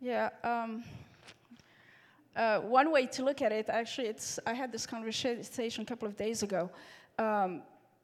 Yeah. 0.00 0.30
Um, 0.42 0.84
uh, 2.34 2.60
one 2.60 2.92
way 2.92 3.06
to 3.06 3.24
look 3.24 3.40
at 3.40 3.52
it, 3.52 3.68
actually, 3.68 4.08
it's 4.08 4.38
I 4.46 4.52
had 4.52 4.70
this 4.70 4.86
conversation 4.86 5.82
a 5.82 5.86
couple 5.86 6.06
of 6.06 6.16
days 6.16 6.42
ago. 6.42 6.70
Um, 7.18 7.62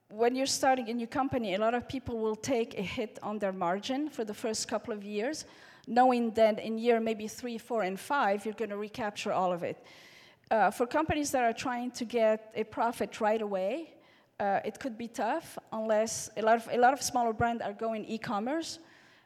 when 0.08 0.34
you're 0.34 0.46
starting 0.46 0.88
a 0.90 0.94
new 0.94 1.06
company, 1.06 1.54
a 1.54 1.58
lot 1.58 1.74
of 1.74 1.88
people 1.88 2.18
will 2.18 2.36
take 2.36 2.78
a 2.78 2.82
hit 2.82 3.18
on 3.22 3.38
their 3.38 3.52
margin 3.52 4.08
for 4.08 4.24
the 4.24 4.34
first 4.34 4.68
couple 4.68 4.92
of 4.94 5.04
years 5.04 5.44
knowing 5.86 6.30
that 6.34 6.58
in 6.58 6.78
year 6.78 7.00
maybe 7.00 7.28
three, 7.28 7.58
four, 7.58 7.82
and 7.82 7.98
five, 7.98 8.44
you're 8.44 8.54
going 8.54 8.70
to 8.70 8.76
recapture 8.76 9.32
all 9.32 9.52
of 9.52 9.62
it. 9.62 9.78
uh, 10.52 10.70
for 10.70 10.86
companies 10.86 11.30
that 11.30 11.42
are 11.42 11.52
trying 11.52 11.90
to 11.90 12.04
get 12.04 12.52
a 12.54 12.62
profit 12.62 13.20
right 13.20 13.40
away, 13.40 13.94
uh, 14.38 14.60
it 14.64 14.78
could 14.78 14.98
be 14.98 15.08
tough 15.08 15.58
unless 15.72 16.28
a 16.36 16.42
lot 16.42 16.56
of 16.56 16.68
a 16.70 16.76
lot 16.76 16.92
of 16.92 17.00
smaller 17.00 17.32
brands 17.32 17.62
are 17.62 17.72
going 17.72 18.04
e-commerce. 18.04 18.78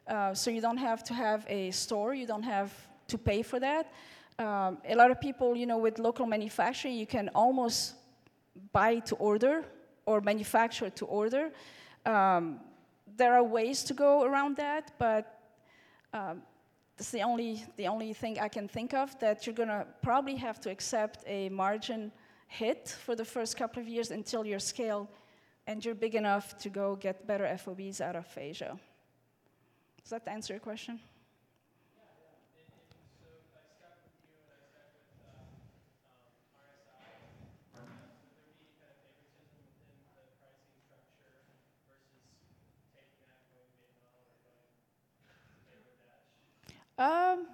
Uh, 0.07 0.33
so 0.33 0.51
you 0.51 0.61
don't 0.61 0.77
have 0.77 1.03
to 1.03 1.13
have 1.13 1.45
a 1.49 1.71
store, 1.73 2.15
you 2.15 2.27
don't 2.27 2.45
have 2.45 2.71
to 3.09 3.19
pay 3.19 3.43
for 3.43 3.59
that. 3.59 3.93
Um, 4.39 4.79
a 4.89 4.95
lot 4.95 5.11
of 5.11 5.21
people, 5.21 5.57
you 5.57 5.67
know, 5.67 5.79
with 5.79 5.99
local 5.99 6.27
manufacturing, 6.27 6.95
you 6.95 7.07
can 7.07 7.29
almost 7.35 7.95
buy 8.73 9.01
to 9.01 9.17
order 9.17 9.65
or 10.05 10.21
manufacture 10.21 10.91
to 10.91 11.07
order. 11.07 11.51
Um, 12.05 12.61
there 13.17 13.35
are 13.35 13.43
ways 13.43 13.83
to 13.85 13.95
go 13.95 14.23
around 14.23 14.57
that, 14.59 14.93
but 14.99 15.36
um, 16.13 16.43
that's 16.97 17.11
the 17.11 17.23
only, 17.23 17.65
the 17.77 17.89
only 17.89 18.13
thing 18.13 18.39
I 18.39 18.49
can 18.49 18.69
think 18.69 18.95
of 18.95 19.19
that 19.21 19.47
you're 19.47 19.55
gonna 19.55 19.87
probably 20.03 20.37
have 20.37 20.61
to 20.61 20.71
accept 20.71 21.25
a 21.27 21.49
margin 21.51 22.11
hit 22.49 22.97
for 23.05 23.15
the 23.15 23.25
first 23.25 23.57
couple 23.57 23.83
of 23.83 23.89
years 23.89 24.11
until 24.11 24.47
you're 24.47 24.59
scaled 24.59 25.09
and 25.67 25.85
you're 25.85 25.95
big 25.95 26.15
enough 26.15 26.57
to 26.59 26.69
go 26.69 26.97
get 26.97 27.27
better 27.27 27.45
FOBs 27.45 28.01
out 28.01 28.17
of 28.17 28.27
Asia. 28.37 28.79
Does 30.03 30.11
that 30.11 30.29
answer 30.29 30.55
your 30.55 30.61
question? 30.61 31.01
Um, 46.99 47.47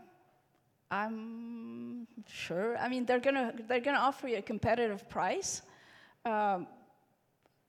I'm 0.90 2.06
sure. 2.28 2.76
I 2.78 2.88
mean, 2.88 3.06
they're 3.06 3.20
gonna 3.20 3.52
they're 3.66 3.80
gonna 3.80 3.98
offer 3.98 4.28
you 4.28 4.36
a 4.36 4.42
competitive 4.42 5.08
price. 5.08 5.62
Um, 6.24 6.66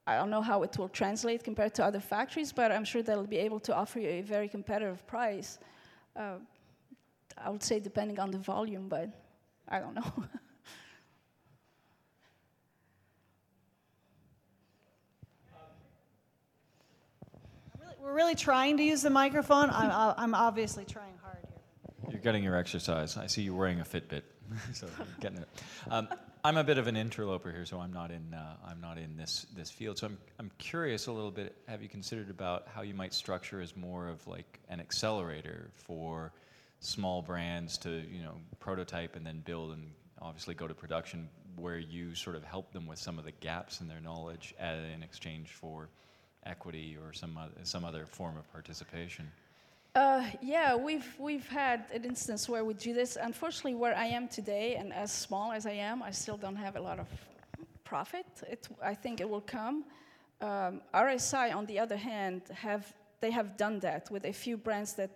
I 0.06 0.18
don't 0.18 0.30
know 0.30 0.42
how 0.42 0.64
it 0.64 0.78
will 0.78 0.90
translate 0.90 1.44
compared 1.44 1.74
to 1.76 1.86
other 1.86 2.02
factories, 2.02 2.52
but 2.52 2.72
I'm 2.72 2.84
sure 2.84 3.02
they'll 3.02 3.26
be 3.26 3.38
able 3.38 3.62
to 3.62 3.74
offer 3.74 4.00
you 4.00 4.10
a 4.10 4.22
very 4.22 4.50
competitive 4.50 5.08
price. 5.08 5.58
Uh, 6.16 6.36
I 7.38 7.50
would 7.50 7.64
say 7.64 7.80
depending 7.80 8.20
on 8.20 8.30
the 8.30 8.38
volume, 8.38 8.90
but 8.90 9.10
I 9.68 9.80
don't 9.80 9.96
know. 9.96 10.14
We're 18.02 18.14
really 18.14 18.36
trying 18.36 18.76
to 18.78 18.84
use 18.84 19.02
the 19.02 19.10
microphone. 19.10 19.70
I'm, 19.70 20.14
I'm 20.18 20.36
obviously 20.36 20.84
trying 20.84 21.14
hard. 21.24 21.43
You're 22.10 22.20
getting 22.20 22.43
your 22.43 22.56
exercise. 22.56 23.18
I 23.18 23.28
see 23.28 23.41
you 23.43 23.56
wearing 23.56 23.80
a 23.80 23.84
Fitbit, 23.84 24.24
so 24.74 24.88
getting 25.20 25.39
it. 25.39 25.47
Um, 25.89 26.08
I'm 26.43 26.58
a 26.58 26.64
bit 26.64 26.78
of 26.78 26.88
an 26.88 26.97
interloper 26.97 27.51
here, 27.51 27.66
so 27.66 27.80
I'm 27.80 27.93
not 27.93 28.12
in 28.12 28.34
uh, 28.34 28.58
I'm 28.68 28.82
not 28.82 28.97
in 28.97 29.16
this 29.16 29.45
this 29.56 29.72
field. 29.72 29.97
So 29.97 30.08
I'm 30.08 30.18
I'm 30.39 30.51
curious 30.58 31.08
a 31.08 31.12
little 31.12 31.32
bit. 31.32 31.56
Have 31.68 31.82
you 31.82 31.89
considered 31.89 32.30
about 32.30 32.68
how 32.68 32.82
you 32.82 32.93
might 32.93 33.14
structure 33.14 33.62
as 33.62 33.76
more 33.76 34.08
of 34.08 34.26
like 34.28 34.60
an 34.70 34.80
accelerator 34.80 35.70
for 35.74 36.34
small 36.80 37.22
brands 37.22 37.78
to 37.80 38.04
you 38.12 38.22
know 38.22 38.36
prototype 38.60 39.16
and 39.16 39.26
then 39.26 39.41
build 39.45 39.72
and 39.72 39.91
obviously 40.22 40.54
go 40.54 40.68
to 40.68 40.74
production, 40.74 41.30
where 41.56 41.78
you 41.78 42.16
sort 42.16 42.36
of 42.36 42.43
help 42.43 42.72
them 42.74 42.88
with 42.88 42.99
some 42.99 43.18
of 43.18 43.26
the 43.26 43.32
gaps 43.32 43.82
in 43.82 43.88
their 43.88 44.01
knowledge 44.01 44.54
at, 44.60 44.76
in 44.93 45.04
exchange 45.04 45.49
for 45.49 45.89
equity 46.45 46.97
or 47.01 47.14
some 47.14 47.38
other, 47.38 47.54
some 47.64 47.86
other 47.86 48.06
form 48.06 48.38
of 48.38 48.51
participation. 48.51 49.32
Uh, 49.96 50.24
yeah, 50.41 50.76
we've 50.76 51.14
we've 51.20 51.48
had 51.48 51.86
an 51.94 52.04
instance 52.04 52.50
where 52.50 52.66
we 52.66 52.74
do 52.74 52.96
this. 52.96 53.16
Unfortunately, 53.16 53.76
where 53.76 53.96
I 53.96 54.08
am 54.08 54.28
today, 54.28 54.76
and 54.76 54.91
as 54.91 55.12
small 55.12 55.52
as 55.52 55.68
I 55.68 55.74
am, 55.74 56.02
I 56.02 56.10
still 56.10 56.36
don't 56.36 56.56
have 56.56 56.76
a 56.78 56.82
lot 56.82 56.98
of 56.98 57.08
profit. 57.84 58.26
It, 58.50 58.68
I 58.84 58.96
think 58.96 59.22
it 59.22 59.30
will 59.30 59.41
come. 59.41 59.86
Um, 60.41 60.82
RSI, 60.96 61.56
on 61.56 61.68
the 61.68 61.78
other 61.78 61.96
hand, 61.96 62.41
have 62.56 62.91
they 63.22 63.30
have 63.30 63.56
done 63.56 63.80
that 63.82 64.10
with 64.10 64.26
a 64.26 64.34
few 64.34 64.58
brands 64.58 64.94
that, 64.94 65.12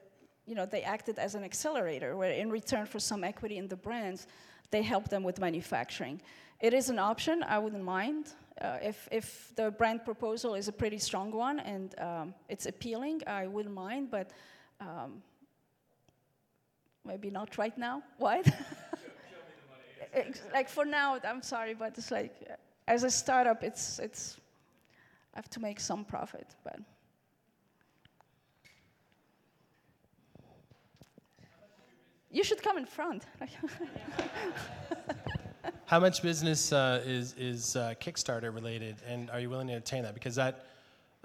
you 0.45 0.53
know, 0.53 0.67
they 0.67 0.84
acted 0.84 1.17
as 1.17 1.34
an 1.34 1.43
accelerator, 1.43 2.15
where 2.15 2.32
in 2.32 2.51
return 2.51 2.86
for 2.86 2.99
some 2.99 3.23
equity 3.23 3.57
in 3.57 3.67
the 3.67 3.75
brands, 3.75 4.28
they 4.69 4.84
help 4.84 5.09
them 5.09 5.23
with 5.23 5.39
manufacturing. 5.39 6.21
It 6.59 6.75
is 6.75 6.89
an 6.91 6.99
option. 6.99 7.41
I 7.41 7.57
wouldn't 7.57 7.84
mind. 7.84 8.28
Uh, 8.61 8.78
if, 8.84 9.07
if 9.11 9.51
the 9.55 9.71
brand 9.71 10.05
proposal 10.05 10.53
is 10.53 10.67
a 10.67 10.71
pretty 10.71 10.99
strong 10.99 11.32
one 11.32 11.59
and 11.59 11.99
um, 11.99 12.34
it's 12.47 12.67
appealing, 12.67 13.21
I 13.25 13.47
wouldn't 13.47 13.73
mind, 13.73 14.09
but 14.11 14.32
um, 14.80 15.21
maybe 17.05 17.30
not 17.30 17.57
right 17.57 17.78
now. 17.78 18.03
What? 18.17 18.47
Like 20.51 20.69
for 20.69 20.86
now, 20.86 21.19
I'm 21.23 21.43
sorry, 21.43 21.75
but 21.75 21.95
it's 21.95 22.09
like 22.09 22.34
uh, 22.49 22.53
as 22.88 23.03
a 23.03 23.09
startup, 23.09 23.61
it's 23.63 23.99
it's 23.99 24.38
I 25.36 25.38
have 25.38 25.49
to 25.49 25.59
make 25.59 25.80
some 25.80 26.03
profit, 26.05 26.47
but. 26.63 26.80
You 32.32 32.43
should 32.43 32.61
come 32.61 32.78
in 32.78 32.86
front. 32.86 33.23
How 35.86 35.99
much 35.99 36.21
business 36.21 36.73
uh, 36.73 37.01
is 37.05 37.34
is 37.34 37.75
uh, 37.75 37.93
Kickstarter 37.99 38.53
related, 38.53 38.95
and 39.07 39.30
are 39.30 39.39
you 39.39 39.49
willing 39.49 39.67
to 39.67 39.73
entertain 39.73 40.03
that? 40.03 40.13
Because 40.13 40.36
that 40.36 40.65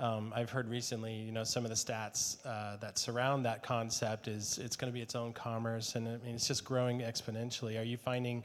um, 0.03 0.33
I've 0.35 0.51
heard 0.51 0.69
recently, 0.69 1.15
you 1.15 1.31
know, 1.31 1.45
some 1.45 1.65
of 1.65 1.71
the 1.71 1.77
stats 1.77 2.45
uh, 2.45 2.77
that 2.79 2.99
surround 2.99 3.45
that 3.45 3.63
concept 3.63 4.27
is 4.27 4.59
it's 4.59 4.75
going 4.75 4.93
to 4.93 4.95
be 4.95 5.01
its 5.01 5.15
own 5.15 5.33
commerce, 5.33 5.95
and 5.95 6.09
I 6.09 6.17
mean 6.19 6.35
it's 6.35 6.49
just 6.49 6.65
growing 6.65 7.01
exponentially. 7.01 7.79
Are 7.81 7.85
you 7.85 7.97
finding 7.97 8.43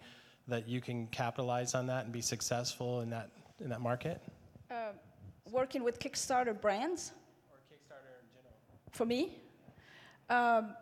that 0.48 0.68
you 0.68 0.80
can 0.82 1.08
capitalize 1.08 1.74
on 1.74 1.88
that 1.88 2.06
and 2.06 2.14
be 2.14 2.22
successful 2.22 3.02
in 3.02 3.10
that 3.10 3.32
in 3.60 3.70
that 3.70 3.82
market? 3.82 4.22
uh, 4.70 4.92
working 5.50 5.84
with 5.84 5.98
Kickstarter 5.98 6.60
brands 6.60 7.14
Or 7.50 7.58
Kickstarter 7.72 8.22
in 8.22 8.28
general? 8.36 8.54
for 8.92 9.06
me. 9.06 9.40
Um, 10.30 10.76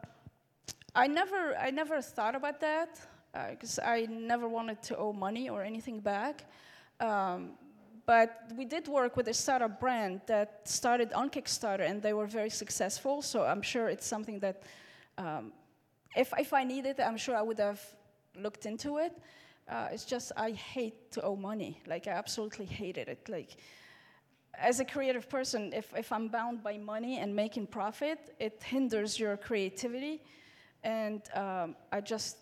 I 0.94 1.08
never, 1.08 1.56
I 1.58 1.72
never 1.72 2.02
thought 2.02 2.36
about 2.36 2.60
that 2.62 3.00
because 3.52 3.80
I 3.80 4.08
never 4.10 4.48
wanted 4.48 4.82
to 4.84 4.98
owe 4.98 5.14
money 5.14 5.50
or 5.50 5.62
anything 5.62 6.00
back. 6.00 6.46
Um, 7.00 7.52
but 8.06 8.52
we 8.58 8.66
did 8.66 8.88
work 8.88 9.18
with 9.18 9.28
a 9.28 9.34
startup 9.34 9.80
brand 9.80 10.22
that 10.28 10.62
started 10.64 11.14
on 11.14 11.30
Kickstarter, 11.30 11.90
and 11.90 12.02
they 12.02 12.14
were 12.14 12.28
very 12.28 12.50
successful. 12.50 13.22
So 13.22 13.44
I'm 13.44 13.62
sure 13.62 13.88
it's 13.90 14.06
something 14.06 14.40
that, 14.40 14.64
um, 15.18 15.54
if 16.16 16.34
if 16.38 16.54
I 16.54 16.64
needed, 16.64 17.00
I'm 17.00 17.18
sure 17.18 17.36
I 17.36 17.42
would 17.42 17.60
have 17.60 17.82
looked 18.36 18.66
into 18.66 18.98
it. 18.98 19.14
Uh, 19.68 19.88
it's 19.92 20.06
just 20.06 20.32
I 20.38 20.52
hate 20.52 21.12
to 21.12 21.22
owe 21.22 21.36
money. 21.36 21.82
Like 21.88 22.08
I 22.08 22.12
absolutely 22.12 22.66
hated 22.66 23.08
it. 23.08 23.28
Like 23.28 23.58
as 24.60 24.80
a 24.80 24.86
creative 24.86 25.30
person, 25.30 25.74
if, 25.74 25.94
if 25.96 26.12
I'm 26.12 26.28
bound 26.28 26.64
by 26.64 26.78
money 26.78 27.20
and 27.20 27.36
making 27.36 27.68
profit, 27.68 28.36
it 28.40 28.62
hinders 28.64 29.20
your 29.20 29.38
creativity. 29.38 30.22
And 30.84 31.22
um, 31.34 31.76
I 31.92 32.02
just, 32.02 32.38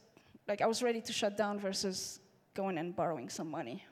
like, 0.48 0.62
I 0.62 0.68
was 0.68 0.84
ready 0.84 1.02
to 1.02 1.14
shut 1.14 1.38
down 1.38 1.60
versus 1.60 2.20
going 2.54 2.78
and 2.78 2.96
borrowing 2.96 3.30
some 3.30 3.50
money. 3.50 3.86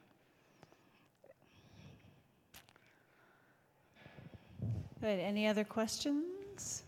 Good. 5.02 5.20
Any 5.20 5.48
other 5.48 5.64
questions? 5.64 6.84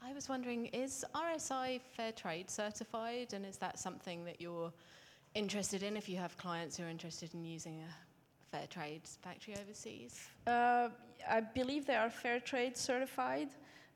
I 0.00 0.12
was 0.14 0.28
wondering, 0.28 0.66
is 0.66 1.04
RSI 1.12 1.80
Fair 1.96 2.12
Trade 2.12 2.48
certified, 2.48 3.32
and 3.32 3.44
is 3.44 3.56
that 3.56 3.80
something 3.80 4.24
that 4.24 4.40
you're 4.40 4.72
interested 5.34 5.82
in 5.82 5.96
if 5.96 6.08
you 6.08 6.16
have 6.18 6.38
clients 6.38 6.76
who 6.76 6.84
are 6.84 6.88
interested 6.88 7.34
in 7.34 7.44
using 7.44 7.80
a 7.80 8.56
fair 8.56 8.68
trade 8.68 9.00
factory 9.20 9.56
overseas? 9.60 10.20
Uh, 10.46 10.90
I 11.28 11.40
believe 11.40 11.86
they 11.86 11.96
are 11.96 12.08
fair 12.08 12.38
trade 12.38 12.76
certified. 12.76 13.48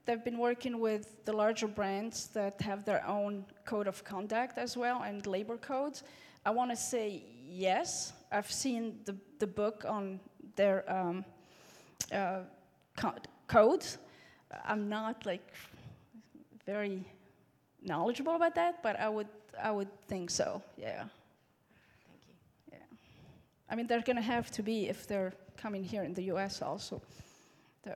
They've 0.04 0.24
been 0.24 0.38
working 0.38 0.80
with 0.80 1.24
the 1.24 1.32
larger 1.32 1.68
brands 1.68 2.26
that 2.34 2.60
have 2.60 2.84
their 2.84 3.06
own 3.06 3.44
code 3.64 3.86
of 3.86 4.02
conduct 4.02 4.58
as 4.58 4.76
well 4.76 5.04
and 5.04 5.24
labor 5.28 5.58
codes. 5.58 6.02
I 6.44 6.50
want 6.50 6.72
to 6.72 6.76
say 6.76 7.22
yes. 7.46 8.14
I've 8.32 8.50
seen 8.50 9.00
the, 9.04 9.16
the 9.38 9.46
book 9.46 9.84
on 9.88 10.20
their 10.56 10.84
um, 10.90 11.24
uh, 12.12 12.40
co- 12.96 13.14
codes. 13.46 13.98
I'm 14.64 14.88
not 14.88 15.26
like 15.26 15.52
very 16.66 17.04
knowledgeable 17.82 18.34
about 18.34 18.54
that, 18.54 18.82
but 18.82 18.98
I 18.98 19.08
would 19.08 19.28
I 19.62 19.70
would 19.70 19.90
think 20.06 20.30
so. 20.30 20.62
Yeah. 20.76 21.04
Thank 22.06 22.22
you. 22.28 22.34
Yeah. 22.72 22.78
I 23.68 23.74
mean, 23.74 23.86
they're 23.86 24.02
going 24.02 24.16
to 24.16 24.22
have 24.22 24.50
to 24.52 24.62
be 24.62 24.88
if 24.88 25.06
they're 25.06 25.32
coming 25.56 25.84
here 25.84 26.04
in 26.04 26.14
the 26.14 26.22
US 26.34 26.62
also. 26.62 27.02
So 27.84 27.92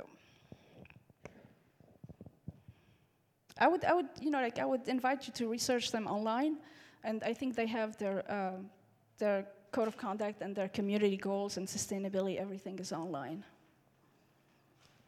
I 3.58 3.68
would, 3.68 3.84
I 3.84 3.94
would, 3.94 4.08
you 4.20 4.30
know, 4.30 4.40
like 4.40 4.58
I 4.58 4.64
would 4.64 4.88
invite 4.88 5.26
you 5.26 5.32
to 5.34 5.48
research 5.48 5.92
them 5.92 6.06
online, 6.06 6.56
and 7.04 7.22
I 7.22 7.34
think 7.34 7.54
they 7.54 7.66
have 7.66 7.96
their 7.98 8.24
um, 8.30 8.70
their 9.18 9.46
code 9.74 9.88
of 9.88 9.96
conduct 9.96 10.40
and 10.40 10.54
their 10.54 10.68
community 10.68 11.16
goals 11.16 11.56
and 11.56 11.66
sustainability. 11.66 12.40
Everything 12.40 12.78
is 12.78 12.92
online. 12.92 13.44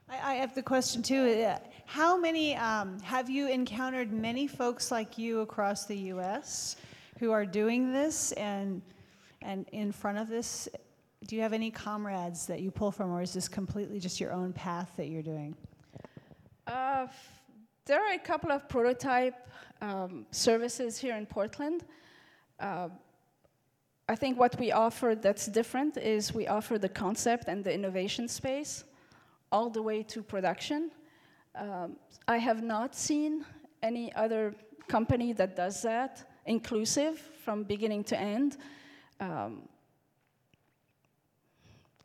I, 0.09 0.33
I 0.33 0.35
have 0.35 0.57
the 0.57 0.63
question 0.63 1.03
too. 1.03 1.23
uh, 1.47 1.59
How 1.85 2.19
many, 2.19 2.57
um, 2.57 2.99
have 2.99 3.31
you 3.31 3.49
encountered 3.49 4.13
many 4.13 4.49
folks 4.49 4.91
like 4.91 5.17
you 5.17 5.41
across 5.41 5.87
the 5.87 5.97
US 6.15 6.75
who 7.21 7.31
are 7.31 7.47
doing 7.47 7.93
this 7.93 8.33
and, 8.33 8.83
and 9.41 9.69
in 9.71 9.93
front 9.93 10.19
of 10.19 10.29
this? 10.29 10.69
Do 11.29 11.37
you 11.37 11.43
have 11.43 11.53
any 11.53 11.71
comrades 11.71 12.45
that 12.47 12.61
you 12.61 12.73
pull 12.73 12.91
from, 12.91 13.13
or 13.13 13.23
is 13.23 13.33
this 13.33 13.49
completely 13.49 14.01
just 14.01 14.21
your 14.21 14.33
own 14.33 14.53
path 14.53 14.91
that 14.97 15.07
you're 15.07 15.23
doing? 15.23 15.55
Uh, 16.67 17.07
there 17.85 18.05
are 18.05 18.15
a 18.15 18.19
couple 18.19 18.51
of 18.51 18.69
prototype 18.69 19.49
um, 19.81 20.27
services 20.33 20.99
here 20.99 21.17
in 21.17 21.25
Portland. 21.25 21.85
Uh, 22.59 22.89
I 24.09 24.15
think 24.15 24.39
what 24.39 24.59
we 24.61 24.71
offer 24.71 25.17
that's 25.17 25.47
different 25.47 25.97
is 25.97 26.33
we 26.33 26.47
offer 26.47 26.79
the 26.79 26.89
concept 26.89 27.49
and 27.49 27.65
the 27.65 27.73
innovation 27.73 28.29
space 28.29 28.85
all 29.51 29.69
the 29.69 29.83
way 29.83 30.05
to 30.05 30.23
production. 30.23 30.93
Um, 31.57 31.97
I 32.29 32.37
have 32.37 32.63
not 32.63 32.95
seen 32.95 33.45
any 33.83 34.15
other 34.15 34.55
company 34.87 35.33
that 35.33 35.57
does 35.57 35.83
that, 35.83 36.31
inclusive 36.47 37.19
from 37.19 37.65
beginning 37.65 38.05
to 38.05 38.19
end. 38.19 38.59
Um, 39.19 39.69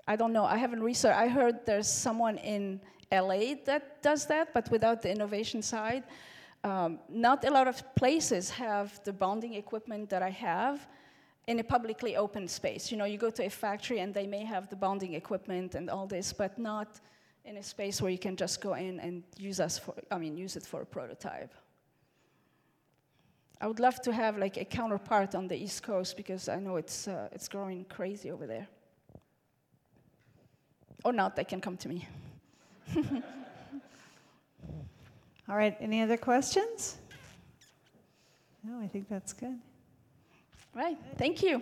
I 0.08 0.16
don't 0.16 0.34
know. 0.34 0.45
I 0.45 0.58
haven't 0.58 0.82
researched. 0.82 1.18
I 1.18 1.28
heard 1.28 1.66
there's 1.68 1.88
someone 1.88 2.38
in 2.38 2.82
LA 3.12 3.56
that 3.66 4.02
does 4.02 4.26
that, 4.26 4.54
but 4.54 4.72
without 4.72 5.04
the 5.04 5.12
innovation 5.12 5.62
side. 5.62 6.04
Um, 6.64 6.99
not 7.10 7.45
a 7.45 7.52
lot 7.52 7.68
of 7.68 7.84
places 7.95 8.49
have 8.52 9.04
the 9.04 9.14
bonding 9.14 9.54
equipment 9.54 10.10
that 10.10 10.24
I 10.24 10.30
have 10.30 10.88
in 11.52 11.60
a 11.60 11.64
publicly 11.64 12.16
open 12.16 12.47
space. 12.47 12.91
You 12.91 12.97
know, 12.97 13.06
you 13.06 13.18
go 13.18 13.30
to 13.30 13.45
a 13.45 13.49
factory 13.49 13.99
and 13.99 14.14
they 14.14 14.26
may 14.26 14.45
have 14.45 14.70
the 14.70 14.76
bonding 14.76 15.14
equipment 15.16 15.76
and 15.76 15.89
all 15.89 16.08
this, 16.08 16.32
but 16.32 16.58
not 16.58 17.02
in 17.43 17.58
a 17.58 17.64
space 17.64 18.02
where 18.02 18.10
you 18.10 18.18
can 18.18 18.38
just 18.38 18.62
go 18.62 18.74
in 18.76 18.99
and 19.02 19.24
use 19.38 19.60
us 19.60 19.78
for, 19.78 19.93
I 20.10 20.18
mean, 20.18 20.38
use 20.38 20.56
it 20.56 20.66
for 20.66 20.82
a 20.82 20.86
prototype. 20.86 21.54
I 23.60 23.68
would 23.68 23.82
love 23.82 24.02
to 24.04 24.14
have 24.14 24.38
like 24.38 24.58
a 24.58 24.66
counterpart 24.66 25.36
on 25.36 25.47
the 25.47 25.56
East 25.56 25.84
Coast 25.84 26.16
because 26.16 26.47
I 26.47 26.56
know 26.56 26.78
it's, 26.78 27.08
uh, 27.08 27.28
it's 27.34 27.49
growing 27.49 27.86
crazy 27.86 28.32
over 28.32 28.47
there. 28.47 28.68
Or 31.04 31.12
not, 31.12 31.36
they 31.36 31.43
can 31.43 31.60
come 31.60 31.78
to 31.78 31.89
me. 31.89 32.08
All 35.49 35.58
right, 35.58 35.76
any 35.82 36.02
other 36.02 36.18
questions? 36.18 36.97
No, 38.64 38.80
I 38.80 38.88
think 38.88 39.10
that's 39.10 39.34
good. 39.34 39.60
Right, 40.74 40.97
thank 41.17 41.43
you. 41.43 41.61